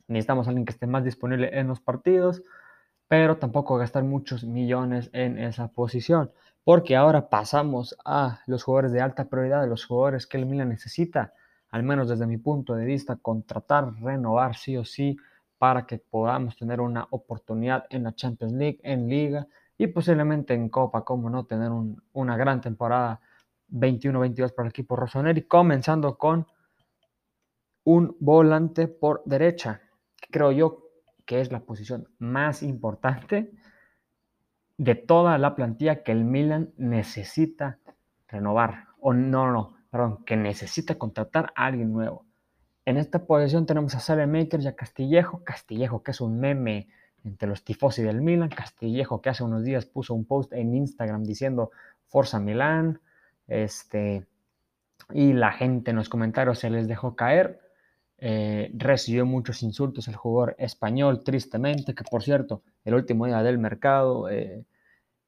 necesitamos 0.08 0.48
alguien 0.48 0.64
que 0.64 0.72
esté 0.72 0.86
más 0.86 1.04
disponible 1.04 1.50
en 1.56 1.68
los 1.68 1.80
partidos, 1.80 2.42
pero 3.06 3.36
tampoco 3.36 3.76
gastar 3.76 4.02
muchos 4.02 4.44
millones 4.44 5.10
en 5.12 5.38
esa 5.38 5.68
posición 5.68 6.32
porque 6.64 6.96
ahora 6.96 7.28
pasamos 7.28 7.96
a 8.04 8.40
los 8.46 8.62
jugadores 8.62 8.92
de 8.92 9.00
alta 9.00 9.28
prioridad, 9.28 9.68
los 9.68 9.84
jugadores 9.84 10.26
que 10.26 10.38
el 10.38 10.46
Milan 10.46 10.68
necesita, 10.68 11.32
al 11.70 11.82
menos 11.82 12.08
desde 12.08 12.26
mi 12.26 12.36
punto 12.36 12.74
de 12.74 12.84
vista, 12.84 13.16
contratar, 13.16 13.94
renovar 14.00 14.56
sí 14.56 14.76
o 14.76 14.84
sí 14.84 15.16
para 15.58 15.86
que 15.86 15.98
podamos 15.98 16.56
tener 16.56 16.80
una 16.80 17.06
oportunidad 17.10 17.86
en 17.90 18.04
la 18.04 18.14
Champions 18.14 18.52
League, 18.52 18.80
en 18.82 19.08
Liga 19.08 19.46
y 19.78 19.88
posiblemente 19.88 20.54
en 20.54 20.68
Copa, 20.68 21.04
como 21.04 21.30
no, 21.30 21.44
tener 21.44 21.70
una 22.12 22.36
gran 22.36 22.60
temporada 22.60 23.20
21-22 23.70 24.54
para 24.54 24.66
el 24.66 24.70
equipo 24.70 24.96
Rossoneri, 24.96 25.42
comenzando 25.42 26.18
con 26.18 26.46
un 27.84 28.16
volante 28.20 28.86
por 28.86 29.22
derecha. 29.24 29.80
Creo 30.30 30.52
yo 30.52 30.82
que 31.24 31.40
es 31.40 31.50
la 31.50 31.60
posición 31.60 32.08
más 32.18 32.62
importante 32.62 33.52
de 34.82 34.96
toda 34.96 35.38
la 35.38 35.54
plantilla 35.54 36.02
que 36.02 36.10
el 36.10 36.24
Milan 36.24 36.72
necesita 36.76 37.78
renovar. 38.26 38.86
O 38.98 39.14
no, 39.14 39.52
no, 39.52 39.76
perdón, 39.90 40.24
que 40.24 40.36
necesita 40.36 40.96
contratar 40.96 41.52
a 41.54 41.66
alguien 41.66 41.92
nuevo. 41.92 42.26
En 42.84 42.96
esta 42.96 43.24
posición 43.24 43.64
tenemos 43.64 43.94
a 43.94 44.26
Makers 44.26 44.64
y 44.64 44.66
a 44.66 44.74
Castillejo. 44.74 45.44
Castillejo, 45.44 46.02
que 46.02 46.10
es 46.10 46.20
un 46.20 46.40
meme 46.40 46.88
entre 47.22 47.48
los 47.48 47.62
tifosi 47.62 48.02
del 48.02 48.22
Milan. 48.22 48.48
Castillejo, 48.48 49.22
que 49.22 49.30
hace 49.30 49.44
unos 49.44 49.62
días 49.62 49.86
puso 49.86 50.14
un 50.14 50.24
post 50.24 50.52
en 50.52 50.74
Instagram 50.74 51.22
diciendo 51.22 51.70
Forza 52.08 52.40
Milán. 52.40 53.00
Este, 53.46 54.26
y 55.12 55.32
la 55.32 55.52
gente 55.52 55.92
en 55.92 55.96
los 55.98 56.08
comentarios 56.08 56.58
se 56.58 56.70
les 56.70 56.88
dejó 56.88 57.14
caer. 57.14 57.60
Eh, 58.18 58.72
recibió 58.74 59.26
muchos 59.26 59.62
insultos 59.62 60.08
el 60.08 60.16
jugador 60.16 60.56
español, 60.58 61.22
tristemente, 61.22 61.94
que 61.94 62.02
por 62.02 62.24
cierto, 62.24 62.64
el 62.84 62.94
último 62.94 63.26
día 63.26 63.44
del 63.44 63.58
mercado 63.58 64.28
eh, 64.28 64.64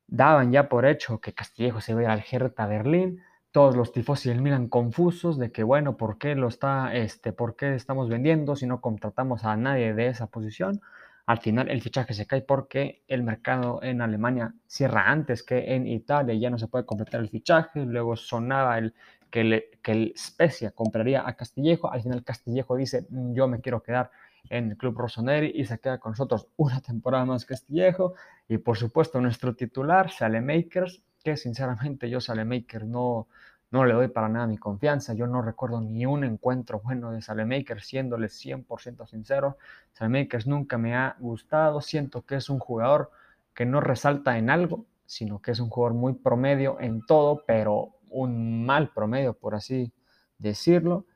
daban 0.07 0.53
ya 0.53 0.69
por 0.69 0.87
hecho 0.87 1.21
que 1.21 1.35
Castillejo 1.35 1.81
se 1.81 1.93
iba 1.93 2.13
al 2.13 2.25
Hertha 2.31 2.67
Berlín. 2.67 3.23
Todos 3.53 3.77
los 3.77 3.93
tifosi 3.93 4.29
del 4.31 4.43
Milan 4.43 4.69
confusos 4.69 5.39
de 5.39 5.53
que, 5.53 5.63
bueno, 5.63 5.97
¿por 5.97 6.19
qué 6.19 6.35
lo 6.35 6.49
está, 6.49 6.95
este, 6.95 7.33
por 7.33 7.55
qué 7.57 7.75
estamos 7.75 8.09
vendiendo 8.09 8.57
si 8.57 8.67
no 8.67 8.81
contratamos 8.81 9.45
a 9.45 9.57
nadie 9.57 9.95
de 9.95 10.09
esa 10.09 10.27
posición? 10.27 10.81
Al 11.27 11.39
final 11.39 11.71
el 11.71 11.81
fichaje 11.81 12.13
se 12.15 12.27
cae 12.27 12.43
porque 12.43 13.03
el 13.09 13.23
mercado 13.23 13.81
en 13.83 14.03
Alemania 14.03 14.55
cierra 14.67 15.11
antes 15.11 15.43
que 15.43 15.75
en 15.75 15.87
Italia, 15.87 16.35
ya 16.35 16.51
no 16.51 16.59
se 16.59 16.69
puede 16.69 16.85
completar 16.85 17.21
el 17.21 17.31
fichaje, 17.31 17.87
luego 17.87 18.17
sonaba 18.17 18.77
el 18.77 18.93
que, 19.31 19.71
que 19.83 19.93
el 19.93 20.15
Spezia 20.17 20.73
compraría 20.73 21.27
a 21.27 21.35
Castillejo, 21.35 21.91
al 21.91 22.03
final 22.03 22.25
Castillejo 22.25 22.77
dice 22.77 23.07
mm, 23.09 23.35
yo 23.35 23.49
me 23.49 23.61
quiero 23.61 23.83
quedar 23.83 24.11
en 24.51 24.71
el 24.71 24.77
club 24.77 24.99
Rossoneri 24.99 25.53
y 25.55 25.65
se 25.65 25.79
queda 25.79 25.99
con 25.99 26.13
nosotros 26.13 26.49
una 26.57 26.81
temporada 26.81 27.25
más 27.25 27.45
Castillejo 27.45 28.15
y 28.49 28.59
por 28.59 28.77
supuesto 28.77 29.21
nuestro 29.21 29.55
titular 29.55 30.11
Makers, 30.43 31.03
que 31.23 31.37
sinceramente 31.37 32.11
yo 32.11 32.19
Makers 32.45 32.87
no, 32.87 33.29
no 33.75 33.85
le 33.85 33.95
doy 33.95 34.07
para 34.07 34.29
nada 34.29 34.47
mi 34.47 34.57
confianza. 34.57 35.15
Yo 35.15 35.27
no 35.27 35.43
recuerdo 35.43 35.81
ni 35.81 36.07
un 36.07 36.23
encuentro 36.23 36.81
bueno 36.81 37.11
de 37.11 37.21
Salemakers, 37.21 37.85
siéndole 37.85 38.29
100% 38.29 39.05
sincero. 39.09 39.59
Salemakers 39.93 40.47
nunca 40.47 40.79
me 40.79 40.95
ha 40.95 41.17
gustado. 41.19 41.81
Siento 41.81 42.23
que 42.23 42.37
es 42.37 42.49
un 42.49 42.61
jugador 42.61 43.11
que 43.53 43.67
no 43.67 43.81
resalta 43.81 44.39
en 44.39 44.49
algo, 44.49 44.87
sino 45.07 45.43
que 45.43 45.51
es 45.51 45.59
un 45.59 45.71
jugador 45.71 45.97
muy 45.97 46.15
promedio 46.15 46.79
en 46.81 47.05
todo, 47.05 47.43
pero 47.47 47.97
un 48.11 48.65
mal 48.65 48.93
promedio, 48.95 49.35
por 49.35 49.57
así 49.57 49.93
decirlo. 50.39 51.07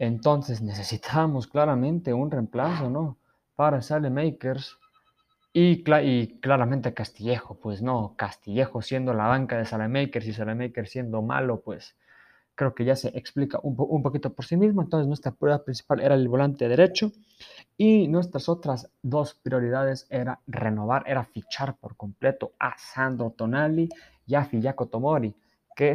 Entonces 0.00 0.62
necesitamos 0.62 1.46
claramente 1.46 2.14
un 2.14 2.30
reemplazo, 2.30 2.88
¿no? 2.88 3.18
Para 3.54 3.82
Salemakers. 3.82 4.78
Y, 5.52 5.84
y, 5.86 6.40
claramente 6.40 6.94
Castillejo, 6.94 7.58
pues 7.60 7.82
no, 7.82 8.14
Castillejo 8.16 8.80
siendo 8.80 9.12
la 9.12 9.26
banca 9.26 9.58
de 9.58 9.66
Salamakers 9.66 10.26
y 10.26 10.32
Salamakers 10.32 10.90
siendo 10.90 11.20
malo, 11.20 11.60
pues 11.60 11.96
creo 12.54 12.74
que 12.74 12.86
ya 12.86 12.96
se 12.96 13.08
explica 13.08 13.60
un, 13.62 14.02
poquito 14.02 14.32
por 14.32 14.46
sí 14.46 14.56
mismo. 14.56 14.80
Entonces 14.80 15.06
nuestra 15.06 15.32
prioridad 15.32 15.64
principal 15.64 16.00
era 16.00 16.14
el 16.14 16.28
volante 16.28 16.66
derecho 16.66 17.12
y 17.76 18.08
nuestras 18.08 18.48
otras 18.48 18.90
dos 19.02 19.34
prioridades 19.34 20.06
era 20.08 20.40
renovar, 20.46 21.04
era 21.06 21.24
fichar 21.24 21.76
por 21.76 21.94
completo 21.96 22.52
a 22.58 22.74
Sandro 22.78 23.34
Tonali 23.36 23.90
y 24.26 24.34
a 24.34 24.46
Filiaco 24.46 24.86
Tomori, 24.86 25.34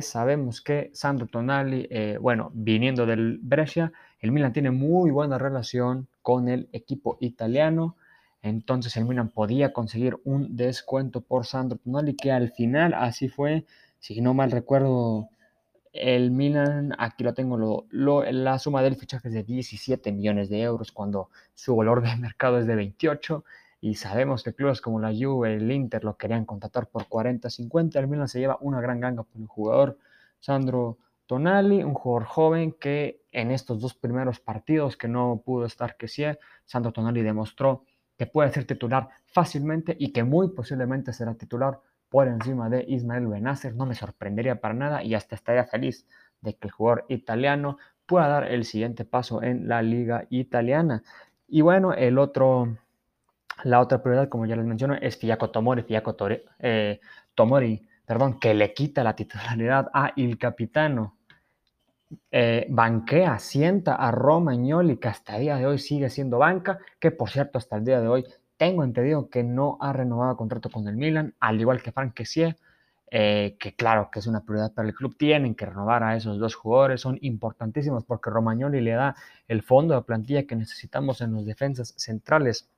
sabemos 0.01 0.62
que 0.62 0.92
Sandro 0.94 1.27
Tonali, 1.27 1.88
eh, 1.89 2.18
bueno, 2.20 2.51
viniendo 2.54 3.06
del 3.06 3.39
Brescia, 3.42 3.92
el 4.20 4.32
Milan 4.32 4.54
tiene 4.54 4.72
muy 4.72 5.12
buena 5.12 5.38
relación 5.38 6.08
con 6.22 6.50
el 6.50 6.70
equipo 6.72 7.18
italiano 7.20 7.96
entonces 8.46 8.96
el 8.96 9.06
Milan 9.06 9.30
podía 9.30 9.74
conseguir 9.74 10.20
un 10.24 10.56
descuento 10.56 11.22
por 11.22 11.48
Sandro 11.48 11.80
Tonali, 11.80 12.15
que 12.15 12.32
al 12.32 12.51
final 12.51 12.94
así 12.94 13.27
fue. 13.27 13.65
Si 13.98 14.22
no 14.22 14.36
mal 14.36 14.51
recuerdo, 14.51 15.30
el 15.94 16.30
Milan, 16.30 16.94
aquí 17.00 17.24
lo 17.24 17.34
tengo, 17.34 17.58
lo, 17.89 18.24
la 18.32 18.60
suma 18.60 18.84
del 18.84 18.98
fichaje 18.98 19.30
es 19.30 19.34
de 19.34 19.42
17 19.44 20.12
millones 20.12 20.50
de 20.50 20.62
euros 20.62 20.92
cuando 20.92 21.32
su 21.56 21.75
valor 21.75 22.04
de 22.04 22.15
mercado 22.18 22.60
es 22.60 22.68
de 22.68 22.75
28 22.75 23.44
y 23.86 23.94
sabemos 23.94 24.42
que 24.42 24.56
clubes 24.56 24.82
como 24.82 25.00
la 25.00 25.13
Juve, 25.13 25.54
el 25.58 25.72
Inter 25.72 26.04
lo 26.04 26.18
querían 26.18 26.44
contratar 26.44 26.88
por 26.88 27.08
40, 27.08 27.51
50. 27.51 28.00
El 28.00 28.08
Milan 28.08 28.27
se 28.27 28.39
lleva 28.39 28.58
una 28.62 28.82
gran 28.82 29.00
ganga 29.00 29.22
por 29.22 29.39
el 29.39 29.46
jugador 29.46 30.00
Sandro 30.39 30.98
Tonali, 31.27 31.84
un 31.84 31.94
jugador 31.94 32.27
joven 32.27 32.72
que 32.72 33.22
en 33.32 33.51
estos 33.51 33.80
dos 33.80 33.94
primeros 33.94 34.39
partidos 34.39 34.98
que 34.98 35.08
no 35.08 35.44
pudo 35.46 35.68
estar 35.68 35.98
que 35.98 36.08
sí, 36.08 36.24
Sandro 36.65 36.94
Tonali 36.94 37.22
demostró 37.22 37.84
que 38.18 38.25
puede 38.25 38.51
ser 38.51 38.65
titular 38.65 39.10
fácilmente 39.27 39.96
y 40.00 40.12
que 40.12 40.24
muy 40.24 40.50
posiblemente 40.50 41.13
será 41.13 41.36
titular 41.36 41.80
por 42.10 42.27
encima 42.27 42.70
de 42.70 42.86
Ismael 42.88 43.27
Benacer. 43.27 43.75
No 43.75 43.86
me 43.86 43.94
sorprendería 43.94 44.60
para 44.60 44.74
nada 44.74 45.04
y 45.04 45.13
hasta 45.13 45.36
estaría 45.36 45.65
feliz 45.65 46.08
de 46.42 46.56
que 46.56 46.70
el 46.70 46.72
jugador 46.72 47.06
italiano 47.08 47.77
pueda 48.08 48.30
dar 48.30 48.51
el 48.51 48.65
siguiente 48.65 49.06
paso 49.06 49.44
en 49.44 49.68
la 49.68 49.84
liga 49.84 50.25
italiana. 50.32 51.04
Y 51.48 51.62
bueno, 51.62 51.94
el 51.94 52.18
otro, 52.18 52.80
la 53.64 53.80
otra 53.80 54.02
prioridad, 54.02 54.30
como 54.30 54.46
ya 54.46 54.56
les 54.56 54.66
mencioné, 54.66 55.00
es 55.02 55.18
Fiaco 55.18 55.50
Tomori, 55.50 55.84
Fiaco 55.84 56.16
eh, 56.60 57.00
Tomori, 57.34 57.82
perdón, 58.06 58.40
que 58.40 58.54
le 58.54 58.74
quita 58.74 59.04
la 59.04 59.16
titularidad 59.16 59.90
a 59.94 60.12
Il 60.16 60.38
Capitano. 60.38 61.16
Eh, 62.32 62.68
banquea, 62.70 63.40
sienta 63.40 63.96
a 63.96 64.12
Romagnoli, 64.12 64.98
que 64.98 65.08
hasta 65.08 65.36
el 65.36 65.42
día 65.42 65.58
de 65.58 65.66
hoy 65.66 65.80
sigue 65.80 66.10
siendo 66.10 66.38
banca, 66.38 66.80
que 67.00 67.12
por 67.12 67.30
cierto 67.30 67.58
hasta 67.58 67.78
el 67.78 67.86
día 67.86 68.00
de 68.00 68.08
hoy 68.08 68.26
tengo 68.58 68.84
entendido 68.84 69.30
que 69.30 69.44
no 69.44 69.78
ha 69.82 69.92
renovado 69.92 70.38
contrato 70.38 70.70
con 70.70 70.88
el 70.88 70.96
Milan, 70.96 71.34
al 71.40 71.60
igual 71.60 71.82
que 71.82 71.92
Frank 71.92 72.14
eh, 73.12 73.56
que 73.60 73.76
claro 73.76 74.10
que 74.12 74.20
es 74.20 74.28
una 74.28 74.44
prioridad 74.44 74.74
para 74.74 74.88
el 74.88 74.96
club, 74.96 75.16
tienen 75.18 75.56
que 75.56 75.66
renovar 75.66 76.04
a 76.04 76.16
esos 76.16 76.40
dos 76.40 76.56
jugadores, 76.56 77.02
son 77.02 77.18
importantísimos 77.22 78.04
porque 78.04 78.30
Romagnoli 78.30 78.82
le 78.82 78.92
da 78.92 79.16
el 79.48 79.62
fondo 79.62 79.96
de 79.96 80.02
plantilla 80.02 80.46
que 80.46 80.56
necesitamos 80.56 81.22
en 81.22 81.34
los 81.34 81.46
defensas 81.46 81.94
centrales, 81.98 82.70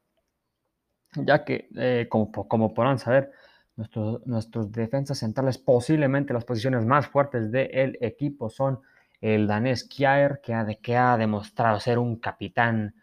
ya 1.16 1.44
que 1.44 1.70
eh, 1.76 2.08
como, 2.10 2.32
como 2.32 2.74
podrán 2.74 3.00
saber, 3.00 3.32
nuestros, 3.76 4.26
nuestros 4.26 4.72
defensas 4.72 5.20
centrales, 5.20 5.58
posiblemente 5.58 6.34
las 6.34 6.46
posiciones 6.46 6.86
más 6.86 7.08
fuertes 7.08 7.52
del 7.52 7.98
equipo 8.02 8.50
son 8.50 8.82
el 9.22 9.48
danés 9.48 9.88
Kjaer, 9.88 10.42
que 10.42 10.54
ha, 10.54 10.66
que 10.66 10.98
ha 10.98 11.18
demostrado 11.18 11.80
ser 11.80 12.00
un 12.00 12.18
capitán, 12.18 12.96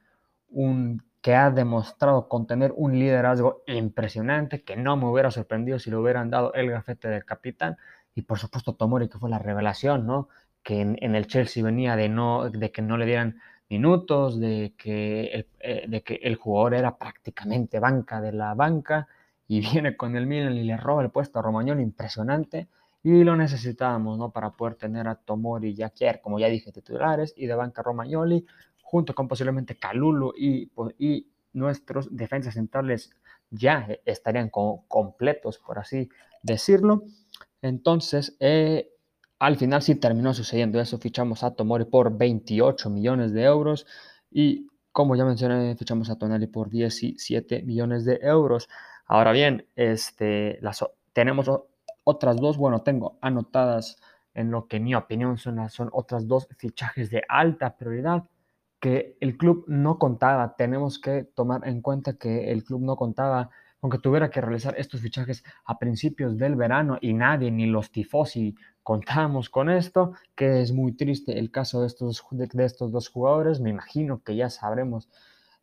un, 0.48 1.02
que 1.20 1.34
ha 1.34 1.50
demostrado 1.50 2.28
contener 2.28 2.72
un 2.76 2.98
liderazgo 2.98 3.62
impresionante, 3.66 4.62
que 4.62 4.76
no 4.76 4.96
me 4.96 5.06
hubiera 5.06 5.30
sorprendido 5.30 5.78
si 5.78 5.90
le 5.90 5.96
hubieran 5.96 6.30
dado 6.30 6.52
el 6.54 6.70
gafete 6.70 7.08
de 7.08 7.22
capitán, 7.22 7.76
y 8.14 8.22
por 8.22 8.38
supuesto 8.38 8.74
Tomori, 8.74 9.08
que 9.08 9.18
fue 9.18 9.30
la 9.30 9.38
revelación, 9.38 10.06
¿no? 10.06 10.28
que 10.64 10.80
en, 10.80 11.14
el 11.14 11.26
Chelsea 11.26 11.62
venía 11.62 11.94
de, 11.94 12.08
no, 12.08 12.50
de 12.50 12.72
que 12.72 12.82
no 12.82 12.96
le 12.96 13.06
dieran 13.06 13.40
minutos, 13.68 14.40
de 14.40 14.74
que, 14.76 15.26
el, 15.26 15.46
eh, 15.60 15.84
de 15.88 16.02
que 16.02 16.14
el 16.22 16.36
jugador 16.36 16.74
era 16.74 16.96
prácticamente 16.96 17.78
banca 17.78 18.20
de 18.20 18.32
la 18.32 18.54
banca, 18.54 19.08
y 19.46 19.60
viene 19.72 19.96
con 19.96 20.16
el 20.16 20.26
Milan 20.26 20.56
y 20.56 20.64
le 20.64 20.76
roba 20.76 21.02
el 21.02 21.10
puesto 21.10 21.38
a 21.38 21.42
Romagnoli, 21.42 21.82
impresionante 21.82 22.68
y 23.04 23.22
lo 23.22 23.36
necesitábamos 23.36 24.16
¿no? 24.18 24.30
para 24.30 24.50
poder 24.50 24.76
tener 24.76 25.06
a 25.06 25.14
Tomori 25.14 25.68
y 25.68 25.76
Jaquier, 25.76 26.22
como 26.22 26.38
ya 26.38 26.48
dije, 26.48 26.72
titulares 26.72 27.34
y 27.36 27.46
de 27.46 27.54
banca 27.54 27.82
Romagnoli, 27.82 28.46
junto 28.82 29.14
con 29.14 29.28
posiblemente 29.28 29.76
Calulu 29.76 30.32
y, 30.34 30.70
y 30.98 31.28
nuestros 31.52 32.16
defensas 32.16 32.54
centrales 32.54 33.10
ya 33.50 33.86
estarían 34.06 34.48
completos, 34.48 35.58
por 35.58 35.78
así 35.78 36.08
decirlo. 36.42 37.04
Entonces, 37.60 38.36
eh, 38.40 38.93
al 39.38 39.56
final 39.56 39.82
sí 39.82 39.94
terminó 39.96 40.32
sucediendo 40.34 40.80
eso, 40.80 40.98
fichamos 40.98 41.42
a 41.42 41.54
Tomori 41.54 41.84
por 41.84 42.16
28 42.16 42.90
millones 42.90 43.32
de 43.32 43.42
euros 43.44 43.86
y 44.30 44.68
como 44.94 45.16
ya 45.16 45.24
mencioné, 45.24 45.74
fichamos 45.74 46.08
a 46.08 46.16
Tonali 46.16 46.46
por 46.46 46.70
17 46.70 47.64
millones 47.64 48.04
de 48.04 48.20
euros. 48.22 48.68
Ahora 49.06 49.32
bien, 49.32 49.66
este, 49.74 50.60
tenemos 51.12 51.50
otras 52.04 52.36
dos, 52.36 52.56
bueno, 52.56 52.82
tengo 52.82 53.18
anotadas 53.20 53.96
en 54.34 54.52
lo 54.52 54.68
que 54.68 54.76
en 54.76 54.84
mi 54.84 54.94
opinión 54.94 55.36
son, 55.36 55.68
son 55.68 55.90
otras 55.92 56.28
dos 56.28 56.46
fichajes 56.58 57.10
de 57.10 57.24
alta 57.28 57.76
prioridad 57.76 58.22
que 58.78 59.16
el 59.20 59.36
club 59.36 59.64
no 59.66 59.98
contaba. 59.98 60.54
Tenemos 60.54 61.00
que 61.00 61.24
tomar 61.24 61.66
en 61.66 61.82
cuenta 61.82 62.12
que 62.12 62.52
el 62.52 62.62
club 62.62 62.82
no 62.82 62.94
contaba 62.94 63.50
con 63.84 63.90
que 63.90 63.98
tuviera 63.98 64.30
que 64.30 64.40
realizar 64.40 64.74
estos 64.78 65.02
fichajes 65.02 65.44
a 65.66 65.78
principios 65.78 66.38
del 66.38 66.56
verano 66.56 66.96
y 67.02 67.12
nadie, 67.12 67.50
ni 67.50 67.66
los 67.66 67.92
tifosi, 67.92 68.54
contábamos 68.82 69.50
con 69.50 69.68
esto, 69.68 70.14
que 70.34 70.62
es 70.62 70.72
muy 70.72 70.92
triste 70.92 71.38
el 71.38 71.50
caso 71.50 71.82
de 71.82 71.88
estos, 71.88 72.24
de, 72.30 72.64
estos 72.64 72.92
dos 72.92 73.10
jugadores. 73.10 73.60
Me 73.60 73.68
imagino 73.68 74.22
que 74.22 74.36
ya 74.36 74.48
sabremos 74.48 75.10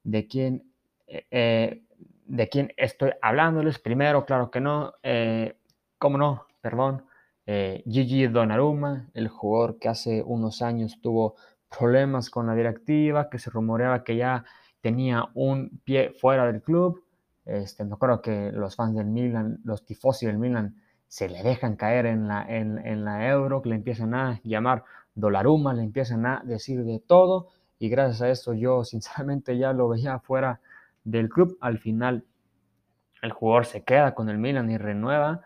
de 0.03 0.27
quién, 0.27 0.71
eh, 1.07 1.25
eh, 1.31 1.81
de 2.27 2.47
quién 2.47 2.71
estoy 2.77 3.09
hablándoles. 3.23 3.79
Primero, 3.79 4.23
claro 4.23 4.51
que 4.51 4.61
no, 4.61 4.93
eh, 5.01 5.55
cómo 5.97 6.19
no, 6.19 6.45
perdón, 6.61 7.03
eh, 7.47 7.81
Gigi 7.89 8.27
Donnarumma, 8.27 9.09
el 9.15 9.29
jugador 9.29 9.79
que 9.79 9.89
hace 9.89 10.21
unos 10.21 10.61
años 10.61 10.99
tuvo 11.01 11.37
problemas 11.75 12.29
con 12.29 12.45
la 12.45 12.53
directiva, 12.53 13.31
que 13.31 13.39
se 13.39 13.49
rumoreaba 13.49 14.03
que 14.03 14.15
ya 14.15 14.45
tenía 14.79 15.25
un 15.33 15.81
pie 15.83 16.11
fuera 16.11 16.45
del 16.45 16.61
club. 16.61 17.03
Este, 17.45 17.83
me 17.83 17.93
acuerdo 17.93 18.21
que 18.21 18.51
los 18.51 18.75
fans 18.75 18.95
del 18.95 19.07
Milan, 19.07 19.59
los 19.63 19.85
tifosi 19.85 20.25
del 20.25 20.37
Milan, 20.37 20.75
se 21.07 21.27
le 21.27 21.43
dejan 21.43 21.75
caer 21.75 22.05
en 22.05 22.27
la, 22.27 23.27
euro, 23.27 23.61
que 23.61 23.69
le 23.69 23.75
empiezan 23.75 24.13
a 24.13 24.39
llamar 24.43 24.85
Dolaruma, 25.13 25.73
le 25.73 25.83
empiezan 25.83 26.25
a 26.25 26.41
decir 26.45 26.83
de 26.85 26.99
todo. 26.99 27.49
Y 27.79 27.89
gracias 27.89 28.21
a 28.21 28.29
eso 28.29 28.53
yo 28.53 28.83
sinceramente 28.85 29.57
ya 29.57 29.73
lo 29.73 29.89
veía 29.89 30.19
fuera 30.19 30.61
del 31.03 31.29
club. 31.29 31.57
Al 31.61 31.79
final 31.79 32.23
el 33.21 33.31
jugador 33.31 33.65
se 33.65 33.83
queda 33.83 34.15
con 34.15 34.29
el 34.29 34.37
Milan 34.37 34.69
y 34.71 34.77
renueva. 34.77 35.41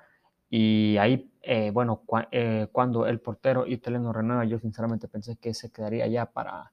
Y 0.49 0.97
ahí, 0.97 1.31
eh, 1.41 1.71
bueno, 1.71 2.03
eh, 2.31 2.67
cuando 2.71 3.07
el 3.07 3.19
portero 3.19 3.65
italiano 3.67 4.13
renueva, 4.13 4.45
yo 4.45 4.59
sinceramente 4.59 5.07
pensé 5.07 5.37
que 5.37 5.53
se 5.53 5.71
quedaría 5.71 6.07
ya 6.07 6.27
para, 6.27 6.71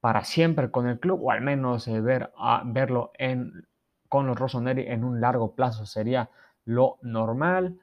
para 0.00 0.24
siempre 0.24 0.70
con 0.70 0.88
el 0.88 1.00
club, 1.00 1.20
o 1.24 1.30
al 1.30 1.40
menos 1.40 1.88
eh, 1.88 2.00
ver, 2.00 2.32
a, 2.36 2.62
verlo 2.64 3.10
en, 3.18 3.66
con 4.08 4.26
los 4.26 4.38
Rossoneri 4.38 4.86
en 4.88 5.04
un 5.04 5.20
largo 5.20 5.54
plazo 5.54 5.86
sería 5.86 6.30
lo 6.64 6.98
normal. 7.02 7.78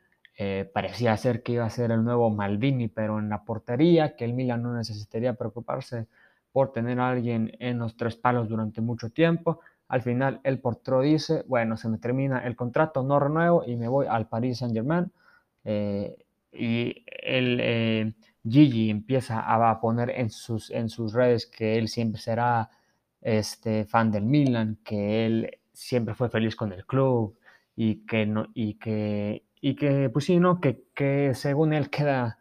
parecía 0.74 1.16
ser 1.18 1.44
que 1.44 1.54
iba 1.54 1.66
a 1.66 1.70
ser 1.70 1.92
el 1.92 2.04
nuevo 2.04 2.30
Maldini, 2.30 2.88
pero 2.90 3.20
en 3.20 3.30
la 3.30 3.44
portería, 3.46 4.16
que 4.16 4.26
el 4.26 4.34
Milan 4.34 4.64
no 4.64 4.74
necesitaría 4.76 5.34
preocuparse 5.34 6.08
por 6.56 6.72
tener 6.72 7.02
a 7.02 7.10
alguien 7.10 7.52
en 7.60 7.80
los 7.80 7.98
tres 7.98 8.16
palos 8.16 8.48
durante 8.48 8.80
mucho 8.80 9.10
tiempo. 9.10 9.60
Al 9.90 10.02
final 10.02 10.40
el 10.44 10.60
portero 10.60 11.02
dice, 11.02 11.44
bueno, 11.48 11.76
se 11.76 11.90
me 11.90 11.98
termina 11.98 12.40
el 12.40 12.56
contrato, 12.56 13.04
no 13.04 13.20
renuevo 13.20 13.64
y 13.66 13.76
me 13.76 13.90
voy 13.90 14.08
al 14.10 14.30
Paris 14.30 14.60
Saint 14.60 14.74
Germain. 14.74 15.12
Eh, 15.66 16.16
y 16.54 17.04
el 17.22 17.60
eh, 17.62 18.14
Gigi 18.48 18.90
empieza 18.90 19.42
a, 19.42 19.82
poner 19.82 20.12
en 20.12 20.30
sus, 20.30 20.72
en 20.72 20.88
sus 20.90 21.12
redes 21.12 21.46
que 21.46 21.78
él 21.78 21.90
siempre 21.90 22.22
será 22.22 22.70
este, 23.20 23.84
fan 23.84 24.10
del 24.10 24.24
Milan, 24.24 24.78
que 24.84 25.26
él 25.26 25.60
siempre 25.76 26.16
fue 26.16 26.30
feliz 26.30 26.56
con 26.56 26.74
el 26.74 26.86
club 26.86 27.38
y 27.76 28.06
que, 28.06 28.26
no, 28.26 28.48
y 28.54 28.76
que, 28.76 29.46
y 29.62 29.76
que 29.76 30.10
pues 30.10 30.26
sí, 30.26 30.40
¿no? 30.40 30.60
Que, 30.60 30.84
que 30.96 31.34
según 31.36 31.74
él 31.74 31.90
queda 31.90 32.40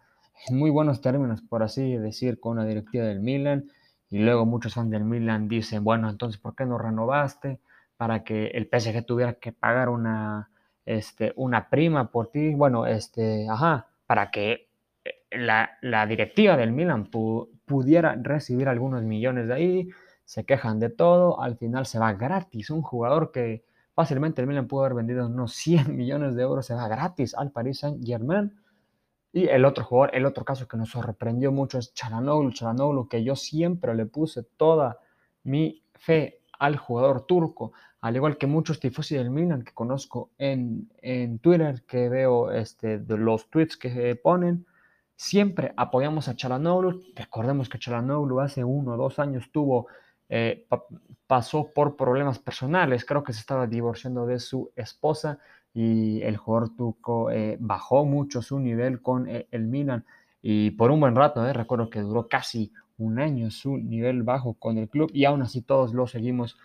en 0.48 0.58
muy 0.58 0.70
buenos 0.70 1.00
términos, 1.00 1.42
por 1.42 1.62
así 1.62 1.96
decir, 1.96 2.40
con 2.40 2.56
la 2.56 2.64
directiva 2.64 3.04
del 3.06 3.20
Milan 3.20 3.66
y 4.10 4.18
luego 4.18 4.46
muchos 4.46 4.74
fans 4.74 4.90
del 4.90 5.04
Milan 5.04 5.48
dicen, 5.48 5.84
bueno, 5.84 6.08
entonces, 6.08 6.40
¿por 6.40 6.54
qué 6.54 6.64
no 6.66 6.78
renovaste? 6.78 7.60
Para 7.96 8.24
que 8.24 8.46
el 8.48 8.68
PSG 8.68 9.04
tuviera 9.04 9.34
que 9.34 9.52
pagar 9.52 9.88
una, 9.88 10.50
este, 10.86 11.32
una 11.36 11.68
prima 11.68 12.10
por 12.10 12.30
ti. 12.30 12.54
Bueno, 12.54 12.86
este, 12.86 13.48
ajá, 13.48 13.88
para 14.06 14.30
que 14.30 14.68
eh, 15.04 15.22
la, 15.30 16.06
directiva 16.06 16.56
del 16.56 16.72
Milan 16.72 17.10
pudiera 17.10 18.14
recibir 18.20 18.68
algunos 18.68 19.02
millones 19.02 19.48
de 19.48 19.54
ahí. 19.54 19.88
Se 20.24 20.44
quejan 20.44 20.78
de 20.80 20.90
todo, 20.90 21.40
al 21.40 21.56
final 21.56 21.86
se 21.86 21.98
va 21.98 22.12
gratis. 22.12 22.70
Un 22.70 22.82
jugador 22.82 23.32
que 23.32 23.64
fácilmente 23.94 24.40
el 24.40 24.46
Milan 24.46 24.66
pudo 24.66 24.84
haber 24.84 24.94
vendido 24.94 25.26
unos 25.26 25.54
100 25.56 25.96
millones 25.96 26.34
de 26.34 26.42
euros 26.42 26.66
se 26.66 26.74
va 26.74 26.88
gratis 26.88 27.34
al 27.34 27.50
Paris 27.50 27.80
Saint 27.80 28.04
Germain 28.04 28.52
y 29.34 29.48
el 29.48 29.64
otro 29.64 29.84
jugador, 29.84 30.14
el 30.14 30.26
otro 30.26 30.44
caso 30.44 30.68
que 30.68 30.76
nos 30.76 30.90
sorprendió 30.90 31.50
mucho 31.50 31.78
es 31.78 31.92
Charanoglu. 31.92 32.52
Charanoglu, 32.52 33.08
que 33.08 33.24
yo 33.24 33.34
siempre 33.34 33.92
le 33.96 34.06
puse 34.06 34.44
toda 34.44 35.00
mi 35.42 35.82
fe 35.94 36.40
al 36.60 36.76
jugador 36.76 37.26
turco, 37.26 37.72
al 38.00 38.14
igual 38.14 38.38
que 38.38 38.46
muchos 38.46 38.78
tifosi 38.78 39.16
del 39.16 39.30
Milan 39.30 39.64
que 39.64 39.74
conozco 39.74 40.30
en, 40.38 40.88
en 41.02 41.40
Twitter, 41.40 41.82
que 41.84 42.08
veo 42.08 42.52
este, 42.52 42.98
los 42.98 43.50
tweets 43.50 43.76
que 43.76 44.14
ponen, 44.14 44.66
siempre 45.16 45.74
apoyamos 45.76 46.28
a 46.28 46.36
Charanoglu. 46.36 47.02
Recordemos 47.16 47.68
que 47.68 47.80
Charanoglu 47.80 48.38
hace 48.38 48.62
uno 48.62 48.92
o 48.92 48.96
dos 48.96 49.18
años 49.18 49.50
tuvo, 49.50 49.88
eh, 50.28 50.66
pasó 51.26 51.72
por 51.72 51.96
problemas 51.96 52.38
personales, 52.38 53.04
creo 53.04 53.24
que 53.24 53.32
se 53.32 53.40
estaba 53.40 53.66
divorciando 53.66 54.26
de 54.26 54.38
su 54.38 54.70
esposa 54.76 55.38
y 55.72 56.22
el 56.22 56.36
jugador 56.36 56.76
turco 56.76 57.30
eh, 57.30 57.56
bajó 57.60 58.04
mucho 58.04 58.42
su 58.42 58.58
nivel 58.58 59.02
con 59.02 59.28
eh, 59.28 59.48
el 59.50 59.66
Milan. 59.66 60.04
Y 60.40 60.72
por 60.72 60.90
un 60.90 61.00
buen 61.00 61.16
rato, 61.16 61.50
recuerdo 61.52 61.90
que 61.90 62.00
duró 62.00 62.28
casi 62.28 62.72
un 62.98 63.18
año 63.18 63.50
su 63.50 63.78
nivel 63.78 64.22
bajo 64.22 64.54
con 64.54 64.78
el 64.78 64.88
club 64.88 65.10
y 65.12 65.24
aún 65.24 65.42
así 65.42 65.62
todos 65.62 65.94
lo 65.94 66.06
seguimos 66.06 66.58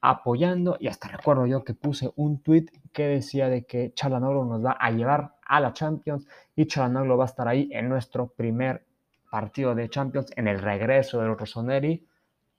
apoyando. 0.00 0.76
Y 0.80 0.86
hasta 0.88 1.08
recuerdo 1.08 1.46
yo 1.46 1.64
que 1.64 1.74
puse 1.74 2.10
un 2.16 2.40
tweet 2.42 2.66
que 2.92 3.06
decía 3.06 3.48
de 3.48 3.64
que 3.64 3.92
Chalanoglu 3.94 4.44
nos 4.44 4.64
va 4.64 4.76
a 4.78 4.90
llevar 4.90 5.34
a 5.46 5.60
la 5.60 5.72
Champions 5.72 6.26
y 6.56 6.66
Chalanoglu 6.66 7.16
va 7.16 7.24
a 7.24 7.26
estar 7.26 7.48
ahí 7.48 7.68
en 7.72 7.88
nuestro 7.88 8.28
primer 8.28 8.84
partido 9.30 9.74
de 9.74 9.90
Champions 9.90 10.30
en 10.36 10.46
el 10.46 10.60
regreso 10.60 11.20
de 11.20 11.26
los 11.26 11.38
Rossoneri 11.38 12.06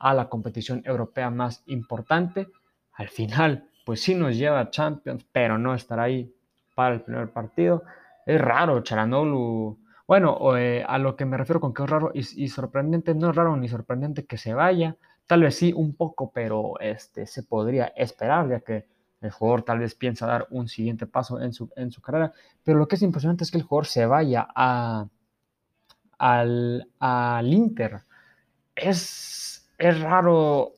a 0.05 0.13
la 0.13 0.29
competición 0.29 0.83
europea 0.85 1.31
más 1.31 1.63
importante. 1.65 2.47
Al 2.93 3.09
final 3.09 3.71
pues 3.83 4.03
sí 4.03 4.13
nos 4.13 4.37
lleva 4.37 4.59
a 4.59 4.69
Champions, 4.69 5.25
pero 5.31 5.57
no 5.57 5.73
estar 5.73 5.99
ahí 5.99 6.31
para 6.75 6.93
el 6.93 7.01
primer 7.01 7.31
partido. 7.31 7.83
Es 8.23 8.39
raro, 8.39 8.83
Charanoglu. 8.83 9.79
Bueno, 10.07 10.57
eh, 10.57 10.85
a 10.87 10.99
lo 10.99 11.15
que 11.15 11.25
me 11.25 11.37
refiero 11.37 11.59
con 11.59 11.73
que 11.73 11.81
es 11.81 11.89
raro 11.89 12.11
y, 12.13 12.47
sorprendente, 12.49 13.15
no 13.15 13.31
es 13.31 13.35
raro 13.35 13.57
ni 13.57 13.67
sorprendente 13.67 14.25
que 14.27 14.37
se 14.37 14.53
vaya. 14.53 14.95
Tal 15.25 15.41
vez 15.41 15.55
sí 15.55 15.73
un 15.73 15.95
poco, 15.95 16.31
pero 16.31 16.79
este, 16.79 17.25
se 17.25 17.41
podría 17.41 17.85
esperar, 17.95 18.47
ya 18.47 18.59
que 18.59 18.85
el 19.21 19.31
jugador 19.31 19.63
tal 19.63 19.79
vez 19.79 19.95
piensa 19.95 20.27
dar 20.27 20.45
un 20.51 20.67
siguiente 20.67 21.07
paso 21.07 21.41
en 21.41 21.51
su, 21.51 21.71
en 21.75 21.91
su 21.91 21.99
carrera. 22.03 22.31
Pero 22.63 22.77
lo 22.77 22.87
que 22.87 22.95
es 22.95 23.01
impresionante 23.01 23.43
es 23.43 23.49
que 23.49 23.57
el 23.57 23.63
jugador 23.63 23.87
se 23.87 24.05
vaya 24.05 24.47
a, 24.55 25.07
al, 26.19 26.87
al 26.99 27.53
Inter. 27.53 28.03
Es, 28.75 29.64
es 29.77 29.99
raro, 29.99 30.73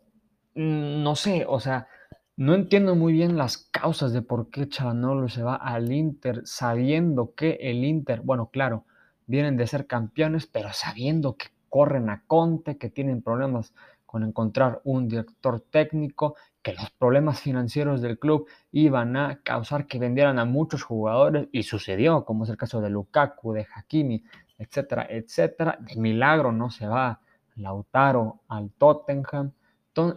mm, 0.56 1.04
no 1.04 1.16
sé, 1.16 1.46
o 1.48 1.60
sea, 1.60 1.88
no 2.36 2.54
entiendo 2.54 2.96
muy 2.96 3.14
bien 3.14 3.38
las 3.38 3.58
causas 3.58 4.14
de 4.14 4.22
por 4.22 4.50
qué 4.50 4.70
Chalanoglu 4.70 5.30
se 5.30 5.44
va 5.44 5.56
al 5.56 5.92
Inter 5.92 6.42
sabiendo 6.46 7.34
que 7.36 7.58
el 7.62 7.84
Inter, 7.84 8.22
bueno, 8.22 8.50
claro, 8.52 8.86
vienen 9.26 9.58
de 9.58 9.68
ser 9.68 9.88
campeones, 9.88 10.48
pero 10.48 10.72
sabiendo 10.74 11.36
que 11.36 11.48
corren 11.70 12.10
a 12.10 12.24
Conte, 12.28 12.78
que 12.78 12.90
tienen 12.90 13.22
problemas 13.22 13.74
con 14.06 14.24
encontrar 14.24 14.82
un 14.84 15.08
director 15.08 15.62
técnico, 15.70 16.36
que 16.62 16.74
los 16.74 16.90
problemas 16.92 17.40
financieros 17.40 18.02
del 18.02 18.20
club 18.20 18.48
iban 18.72 19.16
a 19.18 19.42
causar 19.44 19.88
que 19.88 20.00
vendieran 20.00 20.40
a 20.40 20.46
muchos 20.46 20.84
jugadores 20.84 21.48
y 21.52 21.64
sucedió, 21.64 22.26
como 22.26 22.44
es 22.44 22.50
el 22.50 22.58
caso 22.58 22.82
de 22.82 22.90
Lukaku, 22.90 23.54
de 23.54 23.68
Hakimi, 23.74 24.24
etcétera, 24.58 25.08
etcétera. 25.10 25.78
De 25.80 25.96
milagro 25.96 26.52
no 26.52 26.70
se 26.70 26.88
va 26.88 27.22
Lautaro 27.58 28.42
al 28.48 28.72
Tottenham 28.72 29.52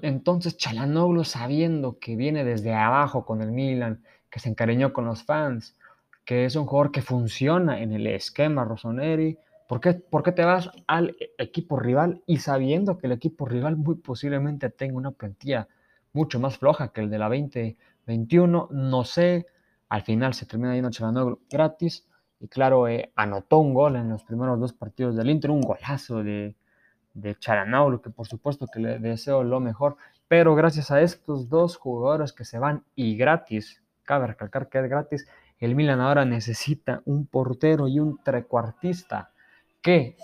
entonces 0.02 0.56
Chalanoglu, 0.56 1.24
sabiendo 1.24 1.98
que 1.98 2.16
viene 2.16 2.44
desde 2.44 2.74
abajo 2.74 3.24
con 3.24 3.40
el 3.42 3.50
Milan, 3.50 4.02
que 4.28 4.38
se 4.38 4.48
encariñó 4.48 4.92
con 4.92 5.06
los 5.06 5.24
fans, 5.24 5.76
que 6.24 6.44
es 6.44 6.56
un 6.56 6.66
jugador 6.66 6.92
que 6.92 7.02
funciona 7.02 7.80
en 7.80 7.92
el 7.92 8.06
esquema 8.06 8.64
Rossoneri, 8.64 9.38
¿por 9.66 9.80
qué, 9.80 9.94
¿por 9.94 10.22
qué 10.22 10.32
te 10.32 10.44
vas 10.44 10.70
al 10.86 11.16
equipo 11.38 11.78
rival 11.78 12.22
y 12.26 12.38
sabiendo 12.38 12.98
que 12.98 13.06
el 13.06 13.12
equipo 13.12 13.46
rival 13.46 13.76
muy 13.76 13.96
posiblemente 13.96 14.70
tenga 14.70 14.96
una 14.96 15.12
plantilla 15.12 15.68
mucho 16.12 16.38
más 16.40 16.58
floja 16.58 16.88
que 16.88 17.00
el 17.00 17.10
de 17.10 17.18
la 17.18 17.28
2021? 17.28 18.68
No 18.70 19.04
sé, 19.04 19.46
al 19.88 20.02
final 20.02 20.34
se 20.34 20.46
termina 20.46 20.74
yendo 20.74 20.90
Chalanoglu 20.90 21.40
gratis 21.50 22.06
y 22.38 22.48
claro, 22.48 22.88
eh, 22.88 23.12
anotó 23.16 23.58
un 23.58 23.74
gol 23.74 23.96
en 23.96 24.10
los 24.10 24.24
primeros 24.24 24.60
dos 24.60 24.72
partidos 24.72 25.16
del 25.16 25.30
Inter, 25.30 25.50
un 25.50 25.60
golazo 25.60 26.22
de, 26.22 26.54
de 27.14 27.36
Charanoglu, 27.36 28.00
que 28.00 28.10
por 28.10 28.26
supuesto 28.26 28.66
que 28.66 28.80
le 28.80 28.98
deseo 28.98 29.42
lo 29.42 29.60
mejor, 29.60 29.96
pero 30.28 30.54
gracias 30.54 30.90
a 30.90 31.00
estos 31.00 31.48
dos 31.48 31.76
jugadores 31.76 32.32
que 32.32 32.44
se 32.44 32.58
van 32.58 32.84
y 32.94 33.16
gratis, 33.16 33.82
cabe 34.04 34.28
recalcar 34.28 34.68
que 34.68 34.78
es 34.78 34.88
gratis, 34.88 35.28
el 35.58 35.74
Milan 35.74 36.00
ahora 36.00 36.24
necesita 36.24 37.02
un 37.04 37.26
portero 37.26 37.88
y 37.88 38.00
un 38.00 38.22
trecuartista, 38.22 39.30
que 39.82 40.16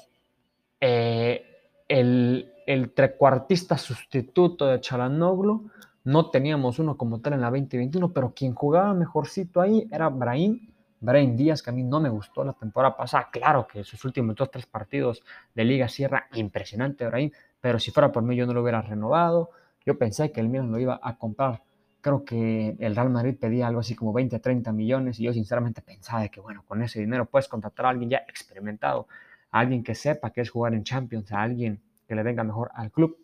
eh, 0.81 1.45
el, 1.89 2.53
el, 2.67 2.93
trecuartista 2.93 3.77
sustituto 3.77 4.67
de 4.67 4.81
Chalanoglu, 4.81 5.71
no 6.05 6.31
teníamos 6.31 6.79
uno 6.79 6.97
como 6.97 7.21
tal 7.21 7.35
en 7.35 7.41
la 7.41 7.51
2021, 7.51 8.13
pero 8.13 8.33
quien 8.35 8.55
jugaba 8.55 8.95
mejorcito 8.95 9.61
ahí 9.61 9.89
era 9.91 10.09
Brahim 10.09 10.69
Brain 11.01 11.37
Díaz, 11.37 11.63
que 11.63 11.71
a 11.71 11.73
mí 11.73 11.83
no 11.83 12.01
me 12.01 12.09
gustó 12.09 12.45
la 12.45 12.53
temporada 12.53 12.97
pasada. 12.97 13.29
Claro 13.31 13.67
que 13.67 13.85
sus 13.85 14.05
últimos 14.05 14.35
dos, 14.37 14.51
tres 14.51 14.67
partidos 14.67 15.23
de 15.55 15.65
Liga 15.65 15.89
Sierra, 15.89 16.27
impresionante 16.35 17.07
Brain, 17.07 17.33
pero 17.61 17.79
si 17.79 17.91
fuera 17.91 18.13
por 18.13 18.23
mí 18.23 18.37
yo 18.37 18.47
no 18.47 18.55
lo 18.55 18.63
hubiera 18.63 18.83
renovado. 18.83 19.51
Yo 19.85 19.99
pensé 19.99 20.33
que 20.33 20.41
el 20.41 20.49
Milan 20.49 20.73
lo 20.73 20.79
iba 20.79 20.99
a 21.03 21.17
comprar. 21.17 21.63
Creo 22.01 22.25
que 22.25 22.77
el 22.79 22.95
Real 22.95 23.11
Madrid 23.11 23.37
pedía 23.39 23.67
algo 23.67 23.81
así 23.81 23.95
como 23.95 24.13
20, 24.13 24.39
30 24.39 24.73
millones 24.73 25.19
y 25.21 25.25
yo 25.25 25.33
sinceramente 25.33 25.83
pensaba 25.83 26.29
que, 26.29 26.41
bueno, 26.41 26.65
con 26.67 26.83
ese 26.83 27.01
dinero 27.01 27.27
puedes 27.27 27.49
contratar 27.49 27.87
a 27.87 27.89
alguien 27.91 28.11
ya 28.11 28.19
experimentado, 28.29 29.09
a 29.51 29.61
alguien 29.61 29.83
que 29.83 29.95
sepa 29.95 30.31
que 30.31 30.41
es 30.41 30.51
jugar 30.51 30.75
en 30.75 30.85
Champions, 30.85 31.33
a 31.33 31.43
alguien 31.43 31.81
que 32.07 32.15
le 32.15 32.23
venga 32.23 32.45
mejor 32.45 32.71
al 32.75 32.91
club. 32.91 33.19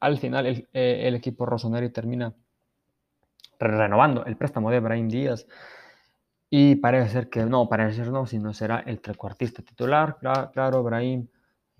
Al 0.00 0.18
final 0.18 0.46
el, 0.46 0.68
eh, 0.72 1.10
equipo 1.14 1.46
Rossoneri 1.46 1.88
termina 1.88 2.34
renovando 3.58 4.24
el 4.26 4.36
préstamo 4.36 4.70
de 4.70 4.80
Brain 4.80 5.08
Díaz 5.08 5.46
y 6.56 6.76
parece 6.76 7.10
ser 7.10 7.28
que 7.28 7.44
no, 7.46 7.68
parece 7.68 7.96
ser 7.96 8.12
no, 8.12 8.26
sino 8.26 8.54
será 8.54 8.78
el 8.86 9.00
trecuartista 9.00 9.60
titular. 9.60 10.18
Claro, 10.20 10.84
Brahim 10.84 11.26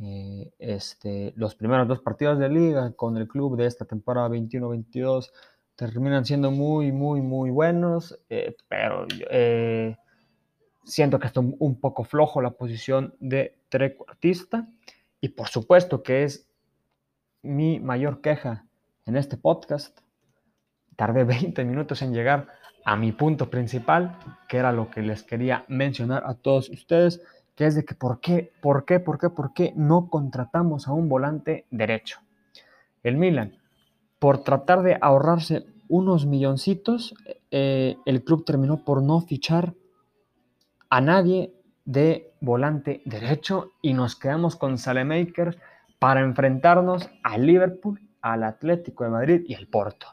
eh, 0.00 0.52
este, 0.58 1.32
los 1.36 1.54
primeros 1.54 1.86
dos 1.86 2.00
partidos 2.00 2.40
de 2.40 2.48
liga 2.48 2.90
con 2.96 3.16
el 3.16 3.28
club 3.28 3.56
de 3.56 3.66
esta 3.66 3.84
temporada 3.84 4.28
21-22 4.30 5.30
terminan 5.76 6.24
siendo 6.24 6.50
muy, 6.50 6.90
muy, 6.90 7.20
muy 7.20 7.50
buenos, 7.50 8.18
eh, 8.28 8.56
pero 8.66 9.06
eh, 9.30 9.96
siento 10.82 11.20
que 11.20 11.28
está 11.28 11.38
un 11.38 11.78
poco 11.80 12.02
flojo 12.02 12.42
la 12.42 12.50
posición 12.50 13.14
de 13.20 13.56
trecuartista 13.68 14.66
y 15.20 15.28
por 15.28 15.46
supuesto 15.46 16.02
que 16.02 16.24
es 16.24 16.48
mi 17.42 17.78
mayor 17.78 18.20
queja 18.20 18.66
en 19.06 19.14
este 19.14 19.36
podcast. 19.36 20.00
Tardé 20.96 21.22
20 21.22 21.64
minutos 21.64 22.02
en 22.02 22.12
llegar 22.12 22.48
a 22.84 22.96
mi 22.96 23.12
punto 23.12 23.50
principal, 23.50 24.18
que 24.48 24.58
era 24.58 24.72
lo 24.72 24.90
que 24.90 25.02
les 25.02 25.22
quería 25.22 25.64
mencionar 25.68 26.24
a 26.26 26.34
todos 26.34 26.68
ustedes, 26.68 27.22
que 27.54 27.66
es 27.66 27.74
de 27.74 27.84
que 27.84 27.94
por 27.94 28.20
qué, 28.20 28.52
por 28.60 28.84
qué, 28.84 29.00
por 29.00 29.18
qué, 29.18 29.30
por 29.30 29.54
qué 29.54 29.72
no 29.76 30.08
contratamos 30.10 30.88
a 30.88 30.92
un 30.92 31.08
volante 31.08 31.66
derecho. 31.70 32.20
El 33.02 33.16
Milan, 33.16 33.56
por 34.18 34.42
tratar 34.42 34.82
de 34.82 34.98
ahorrarse 35.00 35.66
unos 35.88 36.26
milloncitos, 36.26 37.14
eh, 37.50 37.96
el 38.06 38.24
club 38.24 38.44
terminó 38.44 38.84
por 38.84 39.02
no 39.02 39.20
fichar 39.20 39.74
a 40.90 41.00
nadie 41.00 41.52
de 41.84 42.32
volante 42.40 43.02
derecho 43.04 43.72
y 43.82 43.92
nos 43.92 44.16
quedamos 44.16 44.56
con 44.56 44.78
Salemakers 44.78 45.58
para 45.98 46.20
enfrentarnos 46.20 47.08
al 47.22 47.46
Liverpool, 47.46 48.00
al 48.20 48.42
Atlético 48.42 49.04
de 49.04 49.10
Madrid 49.10 49.42
y 49.46 49.54
al 49.54 49.66
Porto. 49.66 50.06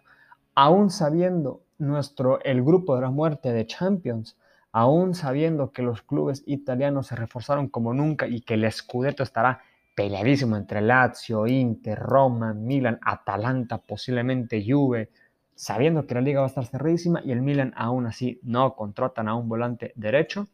Aún 0.53 0.89
sabiendo 0.89 1.61
nuestro 1.81 2.41
el 2.43 2.63
grupo 2.63 2.95
de 2.95 3.01
la 3.01 3.09
muerte 3.09 3.51
de 3.51 3.65
Champions, 3.65 4.37
aún 4.71 5.15
sabiendo 5.15 5.71
que 5.71 5.81
los 5.81 6.01
clubes 6.01 6.43
italianos 6.45 7.07
se 7.07 7.15
reforzaron 7.15 7.67
como 7.67 7.93
nunca 7.93 8.27
y 8.27 8.41
que 8.41 8.53
el 8.53 8.71
Scudetto 8.71 9.23
estará 9.23 9.61
peleadísimo 9.95 10.55
entre 10.55 10.81
Lazio, 10.81 11.47
Inter, 11.47 11.99
Roma, 11.99 12.53
Milan, 12.53 12.99
Atalanta, 13.01 13.79
posiblemente 13.79 14.63
Juve, 14.65 15.09
sabiendo 15.55 16.07
que 16.07 16.15
la 16.15 16.21
liga 16.21 16.39
va 16.39 16.45
a 16.45 16.49
estar 16.49 16.65
cerradísima 16.65 17.21
y 17.25 17.31
el 17.31 17.41
Milan 17.41 17.73
aún 17.75 18.05
así 18.05 18.39
no 18.43 18.75
contratan 18.75 19.27
a 19.27 19.35
un 19.35 19.49
volante 19.49 19.91
derecho, 19.95 20.47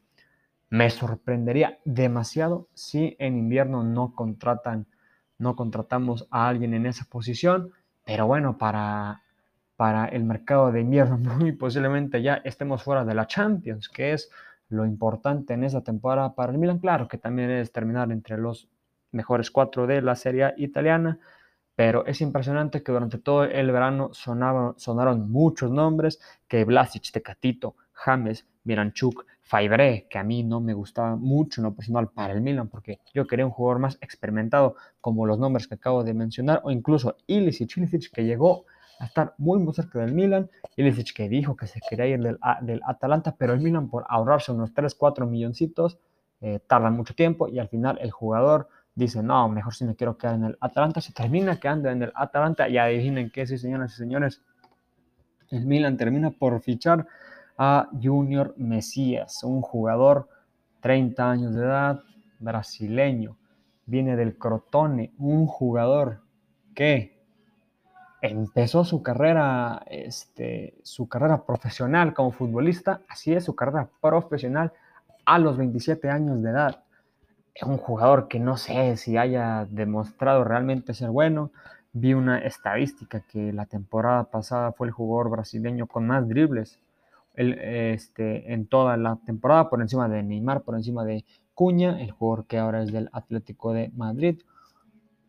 me 0.69 0.89
sorprendería 0.89 1.79
demasiado 1.85 2.67
si 2.73 3.15
en 3.19 3.37
invierno 3.37 3.83
no 3.83 4.13
contratan, 4.15 4.87
no 5.37 5.55
contratamos 5.55 6.27
a 6.31 6.47
alguien 6.47 6.73
en 6.73 6.85
esa 6.85 7.05
posición, 7.05 7.71
pero 8.03 8.27
bueno, 8.27 8.57
para 8.57 9.21
para 9.77 10.07
el 10.07 10.25
mercado 10.25 10.71
de 10.71 10.81
invierno. 10.81 11.17
Muy 11.39 11.53
posiblemente 11.53 12.21
ya 12.21 12.41
estemos 12.43 12.83
fuera 12.83 13.05
de 13.05 13.15
la 13.15 13.27
Champions, 13.27 13.87
que 13.87 14.11
es 14.11 14.29
lo 14.67 14.85
importante 14.85 15.53
en 15.53 15.63
esa 15.63 15.81
temporada 15.81 16.35
para 16.35 16.51
el 16.51 16.57
Milan. 16.57 16.79
Claro 16.79 17.07
que 17.07 17.17
también 17.17 17.49
es 17.51 17.71
terminar 17.71 18.11
entre 18.11 18.37
los 18.37 18.67
mejores 19.11 19.49
cuatro 19.51 19.87
de 19.87 20.01
la 20.01 20.15
Serie 20.15 20.53
italiana, 20.57 21.19
pero 21.75 22.05
es 22.05 22.19
impresionante 22.21 22.83
que 22.83 22.91
durante 22.91 23.19
todo 23.19 23.43
el 23.43 23.71
verano 23.71 24.09
sonaron 24.13 25.31
muchos 25.31 25.71
nombres, 25.71 26.19
que 26.47 26.65
Vlasic, 26.65 27.11
Tecatito, 27.11 27.75
James, 27.93 28.45
Miranchuk, 28.63 29.25
Faibre, 29.41 30.07
que 30.09 30.17
a 30.17 30.23
mí 30.23 30.43
no 30.43 30.59
me 30.59 30.73
gustaba 30.73 31.15
mucho 31.15 31.61
en 31.61 31.65
lo 31.65 31.75
personal 31.75 32.09
para 32.09 32.33
el 32.33 32.41
Milan, 32.41 32.67
porque 32.67 32.99
yo 33.13 33.25
quería 33.27 33.45
un 33.45 33.51
jugador 33.51 33.79
más 33.79 33.97
experimentado, 34.01 34.75
como 34.99 35.25
los 35.25 35.39
nombres 35.39 35.67
que 35.67 35.75
acabo 35.75 36.03
de 36.03 36.13
mencionar, 36.13 36.61
o 36.63 36.71
incluso 36.71 37.15
Ilicic, 37.27 37.77
Ilicic 37.77 38.11
que 38.11 38.25
llegó 38.25 38.65
a 38.99 39.05
estar 39.05 39.33
muy 39.37 39.59
muy 39.59 39.73
cerca 39.73 39.99
del 39.99 40.13
Milan. 40.13 40.49
Ilicic 40.75 41.13
que 41.13 41.29
dijo 41.29 41.55
que 41.55 41.67
se 41.67 41.79
quería 41.87 42.07
ir 42.07 42.21
del, 42.21 42.39
del 42.61 42.81
Atalanta, 42.85 43.35
pero 43.37 43.53
el 43.53 43.59
Milan 43.59 43.89
por 43.89 44.05
ahorrarse 44.07 44.51
unos 44.51 44.73
3, 44.73 44.95
4 44.95 45.27
milloncitos, 45.27 45.99
eh, 46.41 46.59
tarda 46.67 46.89
mucho 46.89 47.15
tiempo 47.15 47.47
y 47.47 47.59
al 47.59 47.67
final 47.67 47.97
el 48.01 48.11
jugador 48.11 48.67
dice, 48.93 49.21
no, 49.21 49.47
mejor 49.49 49.73
si 49.73 49.85
me 49.85 49.95
quiero 49.95 50.17
quedar 50.17 50.35
en 50.35 50.45
el 50.45 50.57
Atalanta, 50.59 51.01
se 51.01 51.13
termina 51.13 51.59
quedando 51.59 51.89
en 51.89 52.03
el 52.03 52.11
Atalanta 52.15 52.67
y 52.67 52.77
adivinen 52.77 53.31
qué, 53.31 53.45
sí 53.45 53.57
señoras 53.57 53.93
y 53.93 53.97
señores, 53.97 54.41
el 55.49 55.65
Milan 55.65 55.97
termina 55.97 56.31
por 56.31 56.59
fichar 56.61 57.07
a 57.57 57.89
Junior 58.01 58.53
Mesías, 58.57 59.43
un 59.43 59.61
jugador 59.61 60.29
30 60.81 61.29
años 61.29 61.55
de 61.55 61.61
edad, 61.61 62.03
brasileño, 62.39 63.37
viene 63.85 64.15
del 64.15 64.37
Crotone, 64.37 65.13
un 65.17 65.47
jugador 65.47 66.21
que 66.75 67.16
empezó 68.21 68.83
su 68.83 69.01
carrera, 69.03 69.83
este, 69.87 70.75
su 70.83 71.07
carrera 71.07 71.45
profesional 71.45 72.13
como 72.13 72.31
futbolista, 72.31 73.01
así 73.07 73.33
es, 73.33 73.45
su 73.45 73.55
carrera 73.55 73.89
profesional 74.01 74.73
a 75.25 75.39
los 75.39 75.57
27 75.57 76.09
años 76.09 76.41
de 76.41 76.49
edad. 76.49 76.83
Es 77.53 77.63
un 77.63 77.77
jugador 77.77 78.27
que 78.27 78.39
no 78.39 78.57
sé 78.57 78.97
si 78.97 79.17
haya 79.17 79.67
demostrado 79.69 80.43
realmente 80.43 80.93
ser 80.93 81.09
bueno. 81.09 81.51
Vi 81.93 82.13
una 82.13 82.39
estadística 82.39 83.21
que 83.21 83.51
la 83.53 83.65
temporada 83.65 84.25
pasada 84.25 84.71
fue 84.71 84.87
el 84.87 84.93
jugador 84.93 85.29
brasileño 85.31 85.87
con 85.87 86.05
más 86.07 86.27
dribles 86.27 86.79
este, 87.35 88.51
en 88.51 88.65
toda 88.67 88.97
la 88.97 89.17
temporada, 89.25 89.69
por 89.69 89.81
encima 89.81 90.09
de 90.09 90.23
Neymar, 90.23 90.61
por 90.61 90.75
encima 90.75 91.05
de 91.05 91.23
Cuña, 91.53 92.01
el 92.01 92.11
jugador 92.11 92.45
que 92.45 92.57
ahora 92.57 92.81
es 92.81 92.91
del 92.91 93.09
Atlético 93.13 93.73
de 93.73 93.91
Madrid 93.95 94.41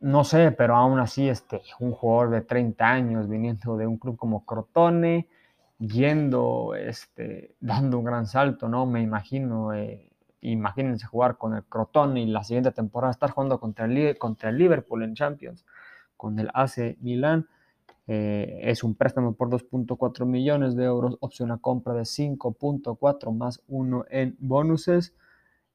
no 0.00 0.24
sé, 0.24 0.52
pero 0.52 0.76
aún 0.76 0.98
así, 0.98 1.28
este, 1.28 1.62
un 1.80 1.92
jugador 1.92 2.30
de 2.30 2.40
30 2.42 2.86
años 2.86 3.28
viniendo 3.28 3.76
de 3.76 3.86
un 3.86 3.98
club 3.98 4.16
como 4.16 4.44
Crotone, 4.44 5.28
yendo, 5.78 6.74
este, 6.74 7.54
dando 7.60 7.98
un 7.98 8.04
gran 8.04 8.26
salto, 8.26 8.68
¿no? 8.68 8.86
Me 8.86 9.02
imagino, 9.02 9.74
eh, 9.74 10.10
imagínense 10.40 11.06
jugar 11.06 11.36
con 11.38 11.54
el 11.54 11.64
Crotone 11.64 12.22
y 12.22 12.26
la 12.26 12.44
siguiente 12.44 12.72
temporada 12.72 13.10
estar 13.10 13.30
jugando 13.30 13.58
contra 13.60 13.86
el, 13.86 14.18
contra 14.18 14.50
el 14.50 14.58
Liverpool 14.58 15.02
en 15.02 15.14
Champions, 15.14 15.64
con 16.16 16.38
el 16.38 16.50
AC 16.54 16.96
Milan. 17.00 17.48
Eh, 18.06 18.60
es 18.62 18.84
un 18.84 18.94
préstamo 18.94 19.34
por 19.34 19.50
2.4 19.50 20.24
millones 20.24 20.74
de 20.76 20.84
euros, 20.84 21.18
opción 21.20 21.50
a 21.50 21.58
compra 21.58 21.92
de 21.92 22.02
5.4 22.02 23.36
más 23.36 23.62
uno 23.68 24.04
en 24.10 24.36
bonuses. 24.38 25.14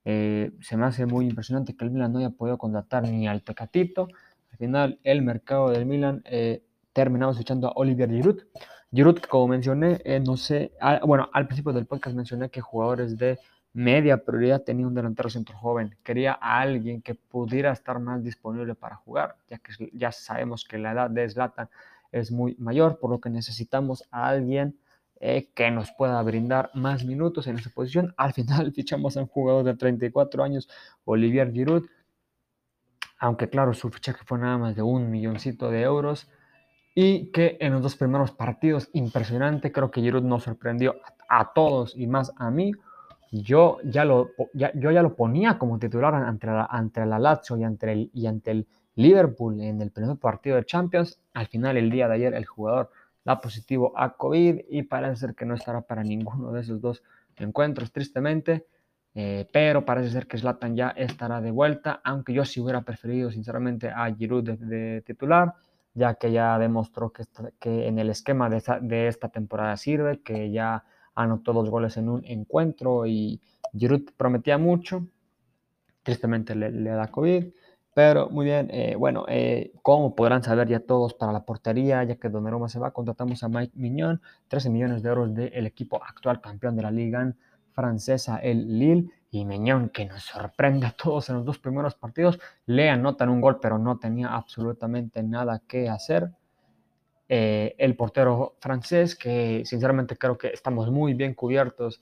Eh, 0.06 0.52
se 0.62 0.78
me 0.78 0.86
hace 0.86 1.06
muy 1.06 1.28
impresionante 1.28 1.76
que 1.76 1.86
el 1.86 1.92
Milan 1.92 2.12
no 2.12 2.20
haya 2.20 2.30
podido 2.30 2.58
contratar 2.58 3.04
ni 3.04 3.28
al 3.28 3.44
Tecatito. 3.44 4.08
Al 4.52 4.58
final, 4.58 5.00
el 5.04 5.22
mercado 5.22 5.70
del 5.70 5.86
Milan 5.86 6.22
eh, 6.26 6.64
terminamos 6.94 7.40
echando 7.40 7.68
a 7.68 7.74
Olivier 7.76 8.10
Giroud. 8.10 8.44
Giroud, 8.92 9.20
como 9.22 9.48
mencioné, 9.48 10.02
eh, 10.06 10.20
no 10.20 10.38
sé, 10.38 10.72
bueno, 11.06 11.30
al 11.34 11.48
principio 11.48 11.74
del 11.74 11.88
podcast 11.88 12.16
mencioné 12.16 12.50
que 12.50 12.62
jugadores 12.62 13.18
de 13.18 13.40
media 13.74 14.24
prioridad 14.24 14.62
tenía 14.62 14.86
un 14.86 14.94
delantero 14.94 15.30
centro 15.30 15.58
joven. 15.58 15.96
Quería 16.04 16.38
a 16.40 16.60
alguien 16.60 17.02
que 17.02 17.16
pudiera 17.16 17.72
estar 17.72 18.00
más 18.00 18.24
disponible 18.24 18.76
para 18.76 18.98
jugar, 18.98 19.36
ya 19.50 19.58
que 19.58 19.90
ya 19.94 20.12
sabemos 20.12 20.64
que 20.64 20.78
la 20.78 20.92
edad 20.92 21.10
de 21.10 21.28
Zlatan 21.28 21.70
es 22.12 22.32
muy 22.32 22.56
mayor, 22.60 23.00
por 23.00 23.10
lo 23.10 23.20
que 23.20 23.32
necesitamos 23.32 24.08
a 24.12 24.28
alguien 24.28 24.78
eh, 25.26 25.52
que 25.56 25.72
nos 25.72 25.90
pueda 25.94 26.22
brindar 26.22 26.70
más 26.74 27.06
minutos 27.06 27.48
en 27.48 27.58
esa 27.58 27.70
posición. 27.70 28.14
Al 28.18 28.34
final 28.34 28.72
fichamos 28.76 29.16
a 29.16 29.22
un 29.22 29.28
jugador 29.28 29.64
de 29.64 29.74
34 29.74 30.44
años, 30.44 30.68
Olivier 31.06 31.54
Giroud, 31.54 31.86
aunque 33.20 33.48
claro, 33.48 33.74
su 33.74 33.90
fichaje 33.90 34.20
fue 34.26 34.38
nada 34.38 34.58
más 34.58 34.76
de 34.76 34.82
un 34.82 35.10
milloncito 35.10 35.72
de 35.72 35.84
euros 35.84 36.30
y 36.94 37.32
que 37.32 37.56
en 37.62 37.72
los 37.72 37.82
dos 37.82 37.96
primeros 37.96 38.32
partidos, 38.32 38.90
impresionante, 38.92 39.72
creo 39.72 39.92
que 39.92 40.02
Giroud 40.02 40.24
nos 40.24 40.44
sorprendió 40.44 40.98
a, 41.30 41.54
todos 41.54 41.96
y 41.96 42.06
más 42.06 42.34
a 42.36 42.52
mí. 42.52 42.74
Yo 43.32 43.78
ya, 43.86 44.04
lo, 44.04 44.32
yo 44.54 44.92
ya 44.92 45.02
lo 45.02 45.16
ponía 45.16 45.58
como 45.58 45.80
titular 45.80 46.14
ante 46.16 46.48
la, 46.48 46.66
ante 46.66 47.06
la 47.06 47.18
Lazio 47.18 47.56
y 47.56 47.64
ante, 47.64 47.94
el, 47.94 48.12
y 48.14 48.28
ante 48.28 48.52
el 48.52 48.68
Liverpool 48.96 49.62
en 49.62 49.82
el 49.82 49.90
primer 49.90 50.18
partido 50.18 50.58
de 50.58 50.66
Champions. 50.66 51.18
Al 51.34 51.48
final, 51.48 51.78
el 51.78 51.90
día 51.90 52.10
de 52.10 52.16
ayer, 52.16 52.34
el 52.34 52.46
jugador 52.46 52.92
da 53.24 53.40
positivo 53.40 53.94
a 53.96 54.16
COVID 54.16 54.62
y 54.70 54.84
parece 54.84 55.16
ser 55.16 55.36
que 55.36 55.46
no 55.46 55.56
estará 55.56 55.82
para 55.82 56.04
ninguno 56.04 56.52
de 56.52 56.62
esos 56.62 56.82
dos 56.82 57.04
encuentros, 57.38 57.92
tristemente. 57.92 58.66
Eh, 59.16 59.48
pero 59.52 59.86
parece 59.86 60.10
ser 60.10 60.28
que 60.28 60.38
Zlatan 60.38 60.76
ya 60.76 60.90
estará 60.90 61.40
de 61.40 61.52
vuelta, 61.52 62.02
aunque 62.04 62.34
yo 62.34 62.46
sí 62.46 62.60
hubiera 62.60 62.82
preferido 62.82 63.30
sinceramente 63.30 63.90
a 63.90 64.12
Giroud 64.14 64.44
de, 64.44 65.02
titular, 65.02 65.54
ya 65.94 66.16
que 66.16 66.32
ya 66.32 66.58
demostró 66.58 67.12
que, 67.12 67.24
que 67.60 67.88
en 67.88 68.00
el 68.00 68.10
esquema 68.10 68.50
de 68.50 69.08
esta, 69.08 69.30
temporada 69.30 69.78
sirve, 69.78 70.22
que 70.22 70.52
ya 70.52 70.84
anotó 71.14 71.54
dos 71.54 71.70
goles 71.70 71.96
en 71.98 72.10
un 72.10 72.26
encuentro 72.26 73.06
y 73.06 73.40
Giroud 73.78 74.10
prometía 74.18 74.58
mucho, 74.58 75.06
tristemente 76.02 76.56
le 76.56 76.90
da 76.90 77.08
COVID. 77.08 77.46
Pero 77.94 78.30
muy 78.30 78.46
bien, 78.46 78.70
eh, 78.72 78.96
bueno, 78.98 79.26
eh, 79.28 79.72
como 79.84 80.16
podrán 80.16 80.44
saber 80.44 80.68
ya 80.68 80.80
todos 80.80 81.14
para 81.14 81.32
la 81.32 81.46
portería, 81.46 82.04
ya 82.04 82.16
que 82.16 82.30
Donnarumma 82.30 82.68
se 82.68 82.80
va, 82.80 82.92
contratamos 82.92 83.44
a 83.44 83.50
Mike 83.50 83.74
Mignon, 83.76 84.20
13 84.48 84.70
millones 84.72 85.04
de 85.04 85.10
euros 85.10 85.34
del 85.36 85.68
equipo 85.68 86.04
actual 86.04 86.42
campeón 86.42 86.76
de 86.76 86.82
la 86.82 86.92
liga 86.92 87.34
francesa, 87.72 88.38
el 88.38 88.80
Lille, 88.80 89.10
y 89.30 89.46
Mignon 89.46 89.90
que 89.90 90.06
nos 90.06 90.24
sorprende 90.24 90.86
a 90.88 90.92
todos 90.92 91.30
en 91.30 91.38
los 91.38 91.46
dos 91.46 91.58
primeros 91.60 91.96
partidos, 91.96 92.40
le 92.68 92.90
anotan 92.90 93.30
un 93.30 93.42
gol, 93.42 93.60
pero 93.60 93.80
no 93.80 93.98
tenía 93.98 94.28
absolutamente 94.28 95.24
nada 95.24 95.62
que 95.68 95.90
hacer. 95.90 96.32
Eh, 97.30 97.74
el 97.80 97.96
portero 97.96 98.58
francés, 98.60 99.16
que 99.16 99.64
sinceramente 99.66 100.18
creo 100.18 100.38
que 100.38 100.50
estamos 100.50 100.92
muy 100.92 101.16
bien 101.16 101.34
cubiertos 101.34 102.02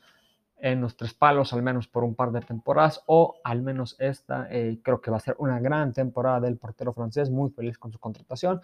en 0.61 0.79
los 0.79 0.95
tres 0.95 1.13
palos, 1.13 1.53
al 1.53 1.63
menos 1.63 1.87
por 1.87 2.03
un 2.03 2.15
par 2.15 2.31
de 2.31 2.41
temporadas, 2.41 3.01
o 3.07 3.35
al 3.43 3.61
menos 3.63 3.95
esta, 3.99 4.47
eh, 4.51 4.79
creo 4.83 5.01
que 5.01 5.11
va 5.11 5.17
a 5.17 5.21
ser 5.21 5.35
una 5.39 5.59
gran 5.59 5.91
temporada 5.91 6.39
del 6.39 6.57
portero 6.57 6.93
francés, 6.93 7.29
muy 7.29 7.49
feliz 7.49 7.77
con 7.77 7.91
su 7.91 7.99
contratación. 7.99 8.61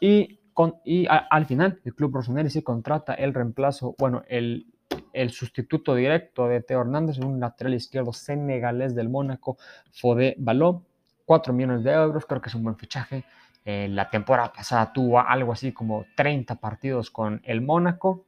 Y, 0.00 0.40
con, 0.54 0.76
y 0.84 1.06
al 1.08 1.46
final, 1.46 1.80
el 1.84 1.94
club 1.94 2.14
Rossoneri 2.14 2.48
sí 2.48 2.62
contrata 2.62 3.14
el 3.14 3.34
reemplazo, 3.34 3.94
bueno, 3.98 4.22
el, 4.28 4.66
el 5.12 5.30
sustituto 5.30 5.94
directo 5.94 6.48
de 6.48 6.62
Teo 6.62 6.80
Hernández, 6.80 7.18
un 7.18 7.38
lateral 7.40 7.74
izquierdo 7.74 8.12
senegalés 8.12 8.94
del 8.94 9.10
Mónaco, 9.10 9.58
Fodé 9.92 10.34
Baló, 10.38 10.82
4 11.26 11.52
millones 11.52 11.84
de 11.84 11.92
euros, 11.92 12.24
creo 12.26 12.40
que 12.40 12.48
es 12.48 12.54
un 12.54 12.64
buen 12.64 12.76
fichaje. 12.76 13.24
Eh, 13.66 13.88
la 13.90 14.10
temporada 14.10 14.52
pasada 14.52 14.92
tuvo 14.92 15.20
algo 15.20 15.52
así 15.52 15.72
como 15.72 16.04
30 16.16 16.56
partidos 16.56 17.10
con 17.10 17.40
el 17.44 17.60
Mónaco, 17.60 18.24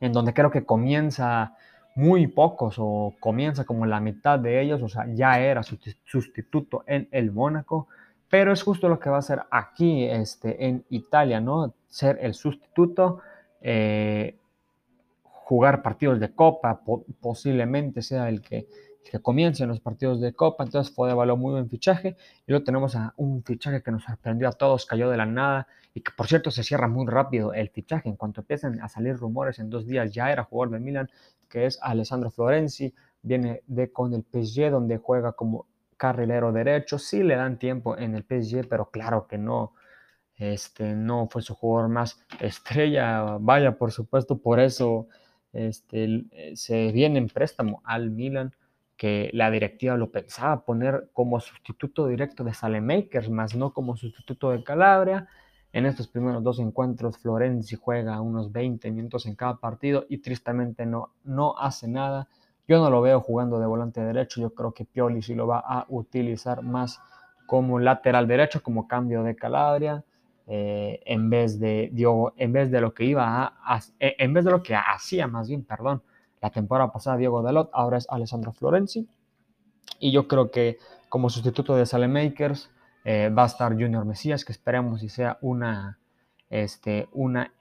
en 0.00 0.12
donde 0.12 0.34
creo 0.34 0.50
que 0.50 0.64
comienza 0.64 1.54
muy 1.94 2.26
pocos 2.26 2.76
o 2.78 3.14
comienza 3.20 3.64
como 3.64 3.86
la 3.86 4.00
mitad 4.00 4.38
de 4.38 4.60
ellos, 4.60 4.82
o 4.82 4.88
sea, 4.88 5.06
ya 5.12 5.38
era 5.40 5.62
sustituto 5.62 6.84
en 6.86 7.08
el 7.10 7.32
Mónaco, 7.32 7.88
pero 8.28 8.52
es 8.52 8.62
justo 8.62 8.88
lo 8.88 8.98
que 8.98 9.10
va 9.10 9.18
a 9.18 9.22
ser 9.22 9.42
aquí 9.50 10.04
este, 10.04 10.66
en 10.66 10.84
Italia, 10.88 11.40
¿no? 11.40 11.74
Ser 11.88 12.18
el 12.22 12.32
sustituto, 12.32 13.20
eh, 13.60 14.36
jugar 15.22 15.82
partidos 15.82 16.18
de 16.18 16.34
copa, 16.34 16.80
posiblemente 17.20 18.00
sea 18.00 18.28
el 18.28 18.40
que, 18.40 18.66
que 19.10 19.20
comience 19.20 19.62
en 19.62 19.68
los 19.68 19.80
partidos 19.80 20.20
de 20.20 20.32
copa, 20.32 20.64
entonces 20.64 20.94
fue 20.94 21.08
de 21.08 21.14
valor 21.14 21.38
muy 21.38 21.52
buen 21.52 21.68
fichaje, 21.68 22.16
y 22.46 22.50
luego 22.50 22.64
tenemos 22.64 22.94
a 22.96 23.14
un 23.16 23.42
fichaje 23.42 23.82
que 23.82 23.90
nos 23.90 24.04
sorprendió 24.04 24.48
a 24.48 24.52
todos, 24.52 24.86
cayó 24.86 25.10
de 25.10 25.16
la 25.16 25.26
nada, 25.26 25.66
y 25.94 26.00
que 26.00 26.12
por 26.16 26.26
cierto 26.26 26.50
se 26.50 26.62
cierra 26.62 26.88
muy 26.88 27.06
rápido 27.06 27.52
el 27.52 27.68
fichaje, 27.70 28.08
en 28.08 28.16
cuanto 28.16 28.40
empiezan 28.40 28.80
a 28.80 28.88
salir 28.88 29.16
rumores 29.16 29.58
en 29.58 29.70
dos 29.70 29.86
días 29.86 30.12
ya 30.12 30.32
era 30.32 30.44
jugador 30.44 30.74
de 30.74 30.80
Milan, 30.80 31.10
que 31.48 31.66
es 31.66 31.78
Alessandro 31.82 32.30
Florenzi, 32.30 32.94
viene 33.22 33.62
de 33.66 33.92
con 33.92 34.14
el 34.14 34.24
PSG 34.24 34.70
donde 34.70 34.98
juega 34.98 35.32
como 35.32 35.66
carrilero 35.96 36.52
derecho, 36.52 36.98
sí 36.98 37.22
le 37.22 37.36
dan 37.36 37.58
tiempo 37.58 37.96
en 37.96 38.14
el 38.14 38.24
PSG, 38.24 38.66
pero 38.68 38.90
claro 38.90 39.26
que 39.28 39.38
no, 39.38 39.74
este, 40.36 40.94
no 40.94 41.28
fue 41.30 41.42
su 41.42 41.54
jugador 41.54 41.90
más 41.90 42.18
estrella, 42.40 43.38
vaya, 43.40 43.76
por 43.78 43.92
supuesto, 43.92 44.38
por 44.38 44.58
eso 44.58 45.06
este, 45.52 46.24
se 46.56 46.90
viene 46.90 47.18
en 47.18 47.28
préstamo 47.28 47.82
al 47.84 48.10
Milan, 48.10 48.52
que 49.02 49.30
la 49.32 49.50
directiva 49.50 49.96
lo 49.96 50.12
pensaba 50.12 50.64
poner 50.64 51.10
como 51.12 51.40
sustituto 51.40 52.06
directo 52.06 52.44
de 52.44 52.54
Salemakers, 52.54 53.30
más 53.30 53.56
no 53.56 53.72
como 53.72 53.96
sustituto 53.96 54.52
de 54.52 54.62
Calabria, 54.62 55.26
en 55.72 55.86
estos 55.86 56.06
primeros 56.06 56.44
dos 56.44 56.60
encuentros, 56.60 57.18
Florenzi 57.18 57.74
juega 57.74 58.20
unos 58.20 58.52
20 58.52 58.92
minutos 58.92 59.26
en 59.26 59.34
cada 59.34 59.56
partido 59.56 60.06
y 60.08 60.18
tristemente 60.18 60.86
no, 60.86 61.10
no 61.24 61.58
hace 61.58 61.88
nada. 61.88 62.28
Yo 62.68 62.78
no 62.78 62.90
lo 62.90 63.02
veo 63.02 63.20
jugando 63.20 63.58
de 63.58 63.66
volante 63.66 64.00
derecho, 64.00 64.40
yo 64.40 64.54
creo 64.54 64.72
que 64.72 64.84
Pioli 64.84 65.20
sí 65.20 65.34
lo 65.34 65.48
va 65.48 65.58
a 65.58 65.84
utilizar 65.88 66.62
más 66.62 67.00
como 67.44 67.80
lateral 67.80 68.28
derecho, 68.28 68.62
como 68.62 68.86
cambio 68.86 69.24
de 69.24 69.34
Calabria, 69.34 70.04
eh, 70.46 71.00
en, 71.06 71.28
vez 71.28 71.58
de, 71.58 71.90
Diogo, 71.92 72.34
en 72.36 72.52
vez 72.52 72.70
de 72.70 72.80
lo 72.80 72.94
que 72.94 73.02
iba 73.02 73.52
a, 73.64 73.80
en 73.98 74.32
vez 74.32 74.44
de 74.44 74.52
lo 74.52 74.62
que 74.62 74.76
hacía 74.76 75.26
más 75.26 75.48
bien, 75.48 75.64
perdón, 75.64 76.04
la 76.42 76.50
temporada 76.50 76.92
pasada 76.92 77.16
Diego 77.16 77.40
Dalot, 77.40 77.70
ahora 77.72 77.98
es 77.98 78.06
Alessandro 78.10 78.52
Florenzi. 78.52 79.08
Y 80.00 80.12
yo 80.12 80.26
creo 80.28 80.50
que 80.50 80.78
como 81.08 81.30
sustituto 81.30 81.76
de 81.76 81.86
Salemakers, 81.86 82.70
eh, 83.04 83.28
va 83.28 83.44
a 83.44 83.46
estar 83.46 83.72
Junior 83.72 84.04
Mesías, 84.04 84.44
que 84.44 84.52
esperemos 84.52 85.02
y 85.02 85.08
sea 85.08 85.38
una, 85.40 85.98
este, 86.50 87.08
una, 87.12 87.52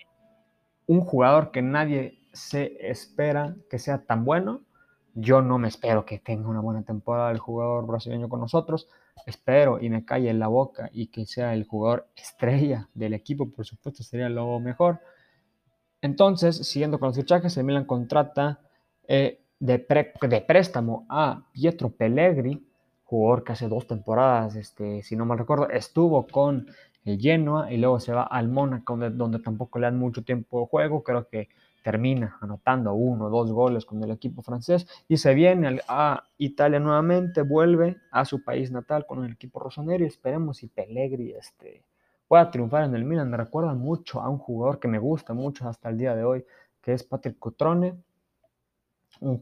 un 0.88 1.02
jugador 1.02 1.52
que 1.52 1.62
nadie 1.62 2.20
se 2.34 2.78
espera 2.80 3.56
que 3.70 3.80
sea 3.80 4.04
tan 4.06 4.24
bueno. 4.24 4.62
Yo 5.14 5.42
no 5.42 5.58
me 5.58 5.68
espero 5.68 6.06
que 6.06 6.20
tenga 6.20 6.48
una 6.48 6.62
buena 6.62 6.84
temporada 6.84 7.32
el 7.32 7.40
jugador 7.40 7.86
brasileño 7.86 8.30
con 8.30 8.40
nosotros. 8.40 8.88
Espero 9.26 9.80
y 9.82 9.90
me 9.90 10.06
calle 10.06 10.30
en 10.30 10.40
la 10.40 10.48
boca 10.48 10.90
y 10.94 11.08
que 11.08 11.26
sea 11.26 11.54
el 11.54 11.66
jugador 11.66 12.08
estrella 12.16 12.88
del 12.94 13.14
equipo, 13.14 13.52
por 13.52 13.66
supuesto, 13.66 14.04
sería 14.04 14.30
lo 14.30 14.60
mejor. 14.60 15.02
Entonces, 16.02 16.68
siguiendo 16.68 17.00
con 17.00 17.08
los 17.08 17.18
fichajes, 17.18 17.58
el 17.58 17.66
Milan 17.66 17.86
contrata 17.86 18.60
eh, 19.08 19.42
de, 19.60 19.80
préstamo 19.80 21.06
a 21.10 21.44
Pietro 21.52 21.90
Pellegri, 21.90 22.66
jugador 23.04 23.44
que 23.44 23.52
hace 23.52 23.68
dos 23.68 23.88
temporadas, 23.88 24.56
este, 24.56 25.04
si 25.04 25.16
no 25.16 25.26
mal 25.26 25.38
recuerdo, 25.38 25.70
estuvo 25.70 26.26
con 26.26 26.68
el 27.06 27.20
Genoa 27.20 27.72
y 27.72 27.78
luego 27.78 28.00
se 28.00 28.14
va 28.14 28.24
al 28.24 28.48
Mónaco, 28.48 28.98
donde, 28.98 29.40
tampoco 29.40 29.80
le 29.80 29.88
dan 29.88 29.98
mucho 29.98 30.24
tiempo 30.24 30.62
de 30.62 30.68
juego. 30.68 31.04
Creo 31.04 31.28
que 31.28 31.50
termina 31.84 32.38
anotando 32.42 32.94
uno 32.94 33.26
o 33.26 33.30
dos 33.30 33.52
goles 33.52 33.86
con 33.86 34.04
el 34.04 34.12
equipo 34.12 34.44
francés 34.44 34.88
y 35.08 35.18
se 35.18 35.34
viene 35.34 35.82
a 35.88 36.24
Italia 36.38 36.80
nuevamente, 36.80 37.42
vuelve 37.42 37.98
a 38.12 38.24
su 38.26 38.44
país 38.44 38.72
natal 38.72 39.06
con 39.06 39.26
el 39.26 39.34
equipo 39.34 39.60
rossoneri. 39.60 40.06
Esperemos 40.06 40.58
si 40.58 40.68
Pellegri 40.68 41.34
este, 41.34 41.84
pueda 42.28 42.50
triunfar 42.52 42.84
en 42.84 42.96
el 42.96 43.04
Milan. 43.04 43.30
Me 43.30 43.38
recuerda 43.38 43.74
mucho 43.74 44.22
a 44.22 44.30
un 44.30 44.38
jugador 44.38 44.80
que 44.80 44.88
me 44.88 45.00
gusta 45.00 45.34
mucho 45.34 45.68
hasta 45.68 45.90
el 45.90 45.98
día 45.98 46.16
de 46.16 46.24
hoy, 46.24 46.46
que 46.82 46.94
es 46.94 47.04
Patrick 47.04 47.38
Cotrone. 47.40 47.96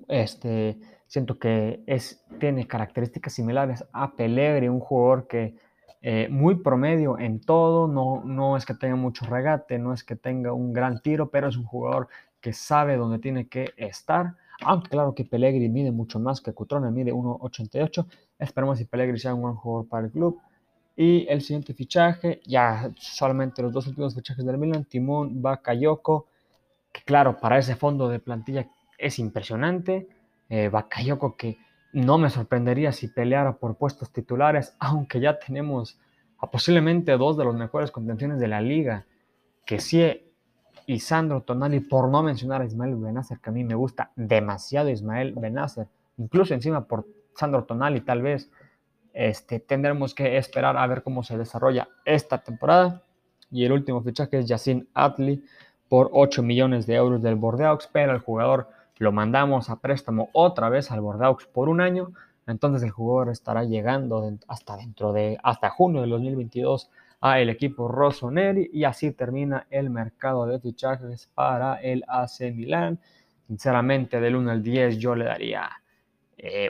Este, 0.07 0.77
Siento 1.09 1.39
que 1.39 1.81
es, 1.87 2.23
tiene 2.39 2.67
características 2.67 3.33
similares 3.33 3.83
a 3.93 4.15
Pellegrini, 4.15 4.69
un 4.69 4.79
jugador 4.79 5.25
que 5.25 5.55
eh, 6.03 6.27
muy 6.29 6.57
promedio 6.57 7.17
en 7.17 7.41
todo, 7.41 7.87
no, 7.87 8.21
no 8.23 8.55
es 8.55 8.63
que 8.63 8.75
tenga 8.75 8.95
mucho 8.95 9.25
regate, 9.25 9.79
no 9.79 9.91
es 9.91 10.03
que 10.03 10.15
tenga 10.15 10.53
un 10.53 10.71
gran 10.71 11.01
tiro, 11.01 11.31
pero 11.31 11.47
es 11.47 11.57
un 11.57 11.65
jugador 11.65 12.09
que 12.39 12.53
sabe 12.53 12.95
dónde 12.95 13.17
tiene 13.17 13.47
que 13.47 13.73
estar. 13.75 14.35
Aunque 14.61 14.89
claro 14.89 15.15
que 15.15 15.25
Pellegrini 15.25 15.67
mide 15.67 15.91
mucho 15.91 16.19
más 16.19 16.41
que 16.41 16.53
Cutrone, 16.53 16.91
mide 16.91 17.11
1.88. 17.11 18.05
Esperemos 18.37 18.77
si 18.77 18.85
Pellegrini 18.85 19.17
sea 19.17 19.33
un 19.33 19.41
buen 19.41 19.55
jugador 19.55 19.89
para 19.89 20.05
el 20.05 20.11
club. 20.11 20.39
Y 20.95 21.25
el 21.27 21.41
siguiente 21.41 21.73
fichaje, 21.73 22.39
ya 22.45 22.91
solamente 22.99 23.63
los 23.63 23.73
dos 23.73 23.87
últimos 23.87 24.13
fichajes 24.13 24.45
del 24.45 24.59
Milan, 24.59 24.85
Timón 24.85 25.41
Bakayoko, 25.41 26.27
que 26.91 27.01
claro, 27.01 27.39
para 27.39 27.57
ese 27.57 27.75
fondo 27.75 28.07
de 28.09 28.19
plantilla 28.19 28.67
es 28.99 29.17
impresionante 29.19 30.07
eh, 30.49 30.69
Bakayoko 30.69 31.35
que 31.35 31.57
no 31.93 32.17
me 32.17 32.29
sorprendería 32.29 32.91
si 32.91 33.07
peleara 33.07 33.53
por 33.53 33.75
puestos 33.75 34.11
titulares, 34.11 34.75
aunque 34.79 35.19
ya 35.19 35.39
tenemos 35.39 35.99
a 36.37 36.49
posiblemente 36.49 37.17
dos 37.17 37.37
de 37.37 37.45
los 37.45 37.55
mejores 37.55 37.91
contenciones 37.91 38.39
de 38.39 38.47
la 38.47 38.61
liga, 38.61 39.05
que 39.65 39.79
sí 39.79 40.25
y 40.85 40.99
Sandro 40.99 41.41
Tonali, 41.41 41.81
por 41.81 42.09
no 42.09 42.23
mencionar 42.23 42.61
a 42.61 42.65
Ismael 42.65 42.95
Benacer, 42.95 43.39
que 43.39 43.49
a 43.49 43.53
mí 43.53 43.63
me 43.63 43.75
gusta 43.75 44.11
demasiado 44.15 44.89
Ismael 44.89 45.33
Benacer, 45.35 45.87
incluso 46.17 46.53
encima 46.53 46.85
por 46.85 47.05
Sandro 47.35 47.63
Tonali 47.63 48.01
tal 48.01 48.21
vez, 48.21 48.51
este, 49.13 49.59
tendremos 49.59 50.15
que 50.15 50.37
esperar 50.37 50.77
a 50.77 50.87
ver 50.87 51.03
cómo 51.03 51.23
se 51.23 51.37
desarrolla 51.37 51.89
esta 52.05 52.39
temporada. 52.39 53.03
Y 53.51 53.65
el 53.65 53.71
último 53.71 54.01
fichaje 54.01 54.39
es 54.39 54.47
Yacine 54.47 54.85
Atli 54.93 55.43
por 55.87 56.09
8 56.13 56.43
millones 56.43 56.85
de 56.85 56.95
euros 56.95 57.21
del 57.21 57.35
Bordeaux, 57.35 57.87
pero 57.91 58.13
el 58.13 58.19
jugador 58.19 58.69
lo 58.99 59.11
mandamos 59.11 59.69
a 59.69 59.77
préstamo 59.77 60.29
otra 60.33 60.69
vez 60.69 60.91
al 60.91 61.01
Bordeaux 61.01 61.47
por 61.47 61.69
un 61.69 61.81
año, 61.81 62.11
entonces 62.45 62.83
el 62.83 62.91
jugador 62.91 63.29
estará 63.31 63.63
llegando 63.63 64.31
hasta 64.47 64.77
dentro 64.77 65.13
de, 65.13 65.37
hasta 65.41 65.69
junio 65.69 66.01
del 66.01 66.11
2022 66.11 66.89
a 67.21 67.39
el 67.39 67.49
equipo 67.49 67.87
Rossoneri 67.87 68.69
y 68.71 68.83
así 68.83 69.11
termina 69.11 69.67
el 69.69 69.89
mercado 69.89 70.45
de 70.45 70.59
fichajes 70.59 71.29
para 71.33 71.75
el 71.75 72.03
AC 72.07 72.53
Milan. 72.53 72.99
Sinceramente, 73.47 74.19
del 74.19 74.35
1 74.35 74.51
al 74.51 74.63
10 74.63 74.97
yo 74.97 75.15
le 75.15 75.25
daría 75.25 75.69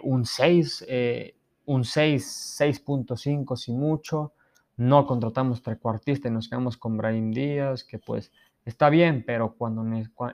un 0.04 0.26
6, 0.26 0.86
eh, 0.88 1.36
un 1.65 1.84
6, 1.84 2.58
6.5 2.60 3.56
si 3.56 3.74
mucho. 3.74 4.34
No 4.78 5.06
contratamos 5.06 5.62
trecuartista 5.62 6.30
y 6.30 6.32
nos 6.32 6.48
quedamos 6.48 6.78
con 6.78 6.98
Brahim 6.98 7.32
Díaz, 7.32 7.84
que 7.84 8.00
pues 8.00 8.32
está 8.69 8.89
bien, 8.89 9.23
pero, 9.25 9.55
cuando, 9.55 9.84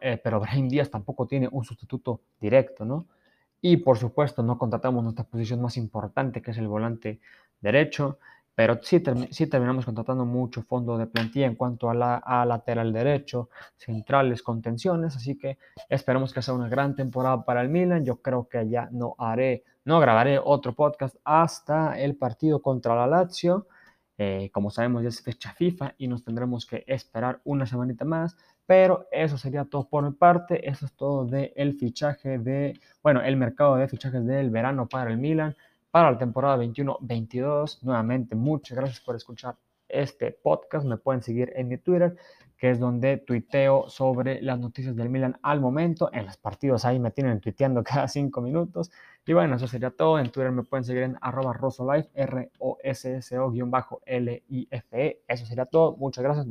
eh, 0.01 0.19
pero 0.23 0.39
Brian 0.41 0.67
Díaz 0.67 0.89
tampoco 0.91 1.27
tiene 1.27 1.49
un 1.51 1.63
sustituto 1.63 2.21
directo, 2.39 2.85
¿no? 2.85 3.07
Y 3.61 3.77
por 3.77 3.97
supuesto 3.97 4.43
no 4.43 4.57
contratamos 4.57 5.03
nuestra 5.03 5.25
posición 5.25 5.61
más 5.61 5.77
importante, 5.77 6.41
que 6.41 6.51
es 6.51 6.57
el 6.57 6.67
volante 6.67 7.19
derecho, 7.61 8.19
pero 8.53 8.79
sí, 8.81 9.03
sí 9.31 9.47
terminamos 9.47 9.85
contratando 9.85 10.25
mucho 10.25 10.61
fondo 10.63 10.97
de 10.97 11.07
plantilla 11.07 11.47
en 11.47 11.55
cuanto 11.55 11.89
a, 11.89 11.93
la, 11.93 12.45
lateral 12.45 12.93
derecho, 12.93 13.49
centrales, 13.75 14.43
contenciones, 14.43 15.15
así 15.15 15.37
que 15.37 15.57
esperemos 15.89 16.33
que 16.33 16.41
sea 16.41 16.53
una 16.53 16.69
gran 16.69 16.95
temporada 16.95 17.43
para 17.43 17.61
el 17.61 17.69
Milan. 17.69 18.05
Yo 18.05 18.21
creo 18.21 18.47
que 18.47 18.69
ya 18.69 18.87
no 18.91 19.15
haré, 19.17 19.63
no 19.83 19.99
grabaré 19.99 20.39
otro 20.39 20.73
podcast 20.73 21.15
hasta 21.23 21.99
el 21.99 22.15
partido 22.15 22.61
contra 22.61 22.95
la 22.95 23.07
Lazio 23.07 23.67
eh, 24.17 24.49
como 24.53 24.69
sabemos 24.69 25.03
ya 25.03 25.09
es 25.09 25.21
fecha 25.21 25.53
FIFA 25.53 25.95
y 25.97 26.07
nos 26.07 26.23
tendremos 26.23 26.65
que 26.65 26.83
esperar 26.87 27.41
una 27.43 27.65
semanita 27.65 28.05
más, 28.05 28.37
pero 28.65 29.07
eso 29.11 29.37
sería 29.37 29.65
todo 29.65 29.87
por 29.87 30.03
mi 30.03 30.11
parte, 30.11 30.67
eso 30.67 30.85
es 30.85 30.93
todo 30.93 31.25
del 31.25 31.51
el 31.55 31.73
fichaje 31.75 32.39
de, 32.39 32.79
bueno, 33.03 33.21
el 33.21 33.35
mercado 33.35 33.75
de 33.75 33.87
fichajes 33.87 34.25
del 34.25 34.49
verano 34.49 34.87
para 34.87 35.11
el 35.11 35.17
Milan, 35.17 35.55
para 35.91 36.11
la 36.11 36.17
temporada 36.17 36.57
21-22. 36.57 37.83
Nuevamente, 37.83 38.35
muchas 38.35 38.77
gracias 38.77 38.99
por 39.01 39.15
escuchar 39.15 39.55
este 39.87 40.31
podcast. 40.31 40.85
Me 40.85 40.97
pueden 40.97 41.21
seguir 41.21 41.53
en 41.55 41.67
mi 41.67 41.77
Twitter, 41.77 42.15
que 42.57 42.71
es 42.71 42.79
donde 42.79 43.17
tuiteo 43.17 43.87
sobre 43.89 44.41
las 44.41 44.59
noticias 44.59 44.95
del 44.95 45.09
Milan 45.09 45.37
al 45.41 45.61
momento. 45.61 46.09
En 46.11 46.25
los 46.25 46.37
partidos 46.37 46.85
ahí 46.85 46.99
me 46.99 47.11
tienen 47.11 47.39
tuiteando 47.39 47.83
cada 47.85 48.07
cinco 48.07 48.41
minutos. 48.41 48.91
Y 49.27 49.33
bueno, 49.33 49.55
eso 49.55 49.67
sería 49.67 49.89
todo. 49.91 50.19
En 50.19 50.29
Twitter 50.31 50.51
me 50.51 50.63
pueden 50.63 50.83
seguir 50.83 51.03
en 51.03 51.17
arroba 51.21 51.53
rosolife, 51.53 52.09
R-O-S-S-O-L-I-F-E. 52.13 53.31
Eso 55.27 55.45
sería 55.45 55.65
todo. 55.65 55.95
Muchas 55.97 56.23
gracias. 56.23 56.45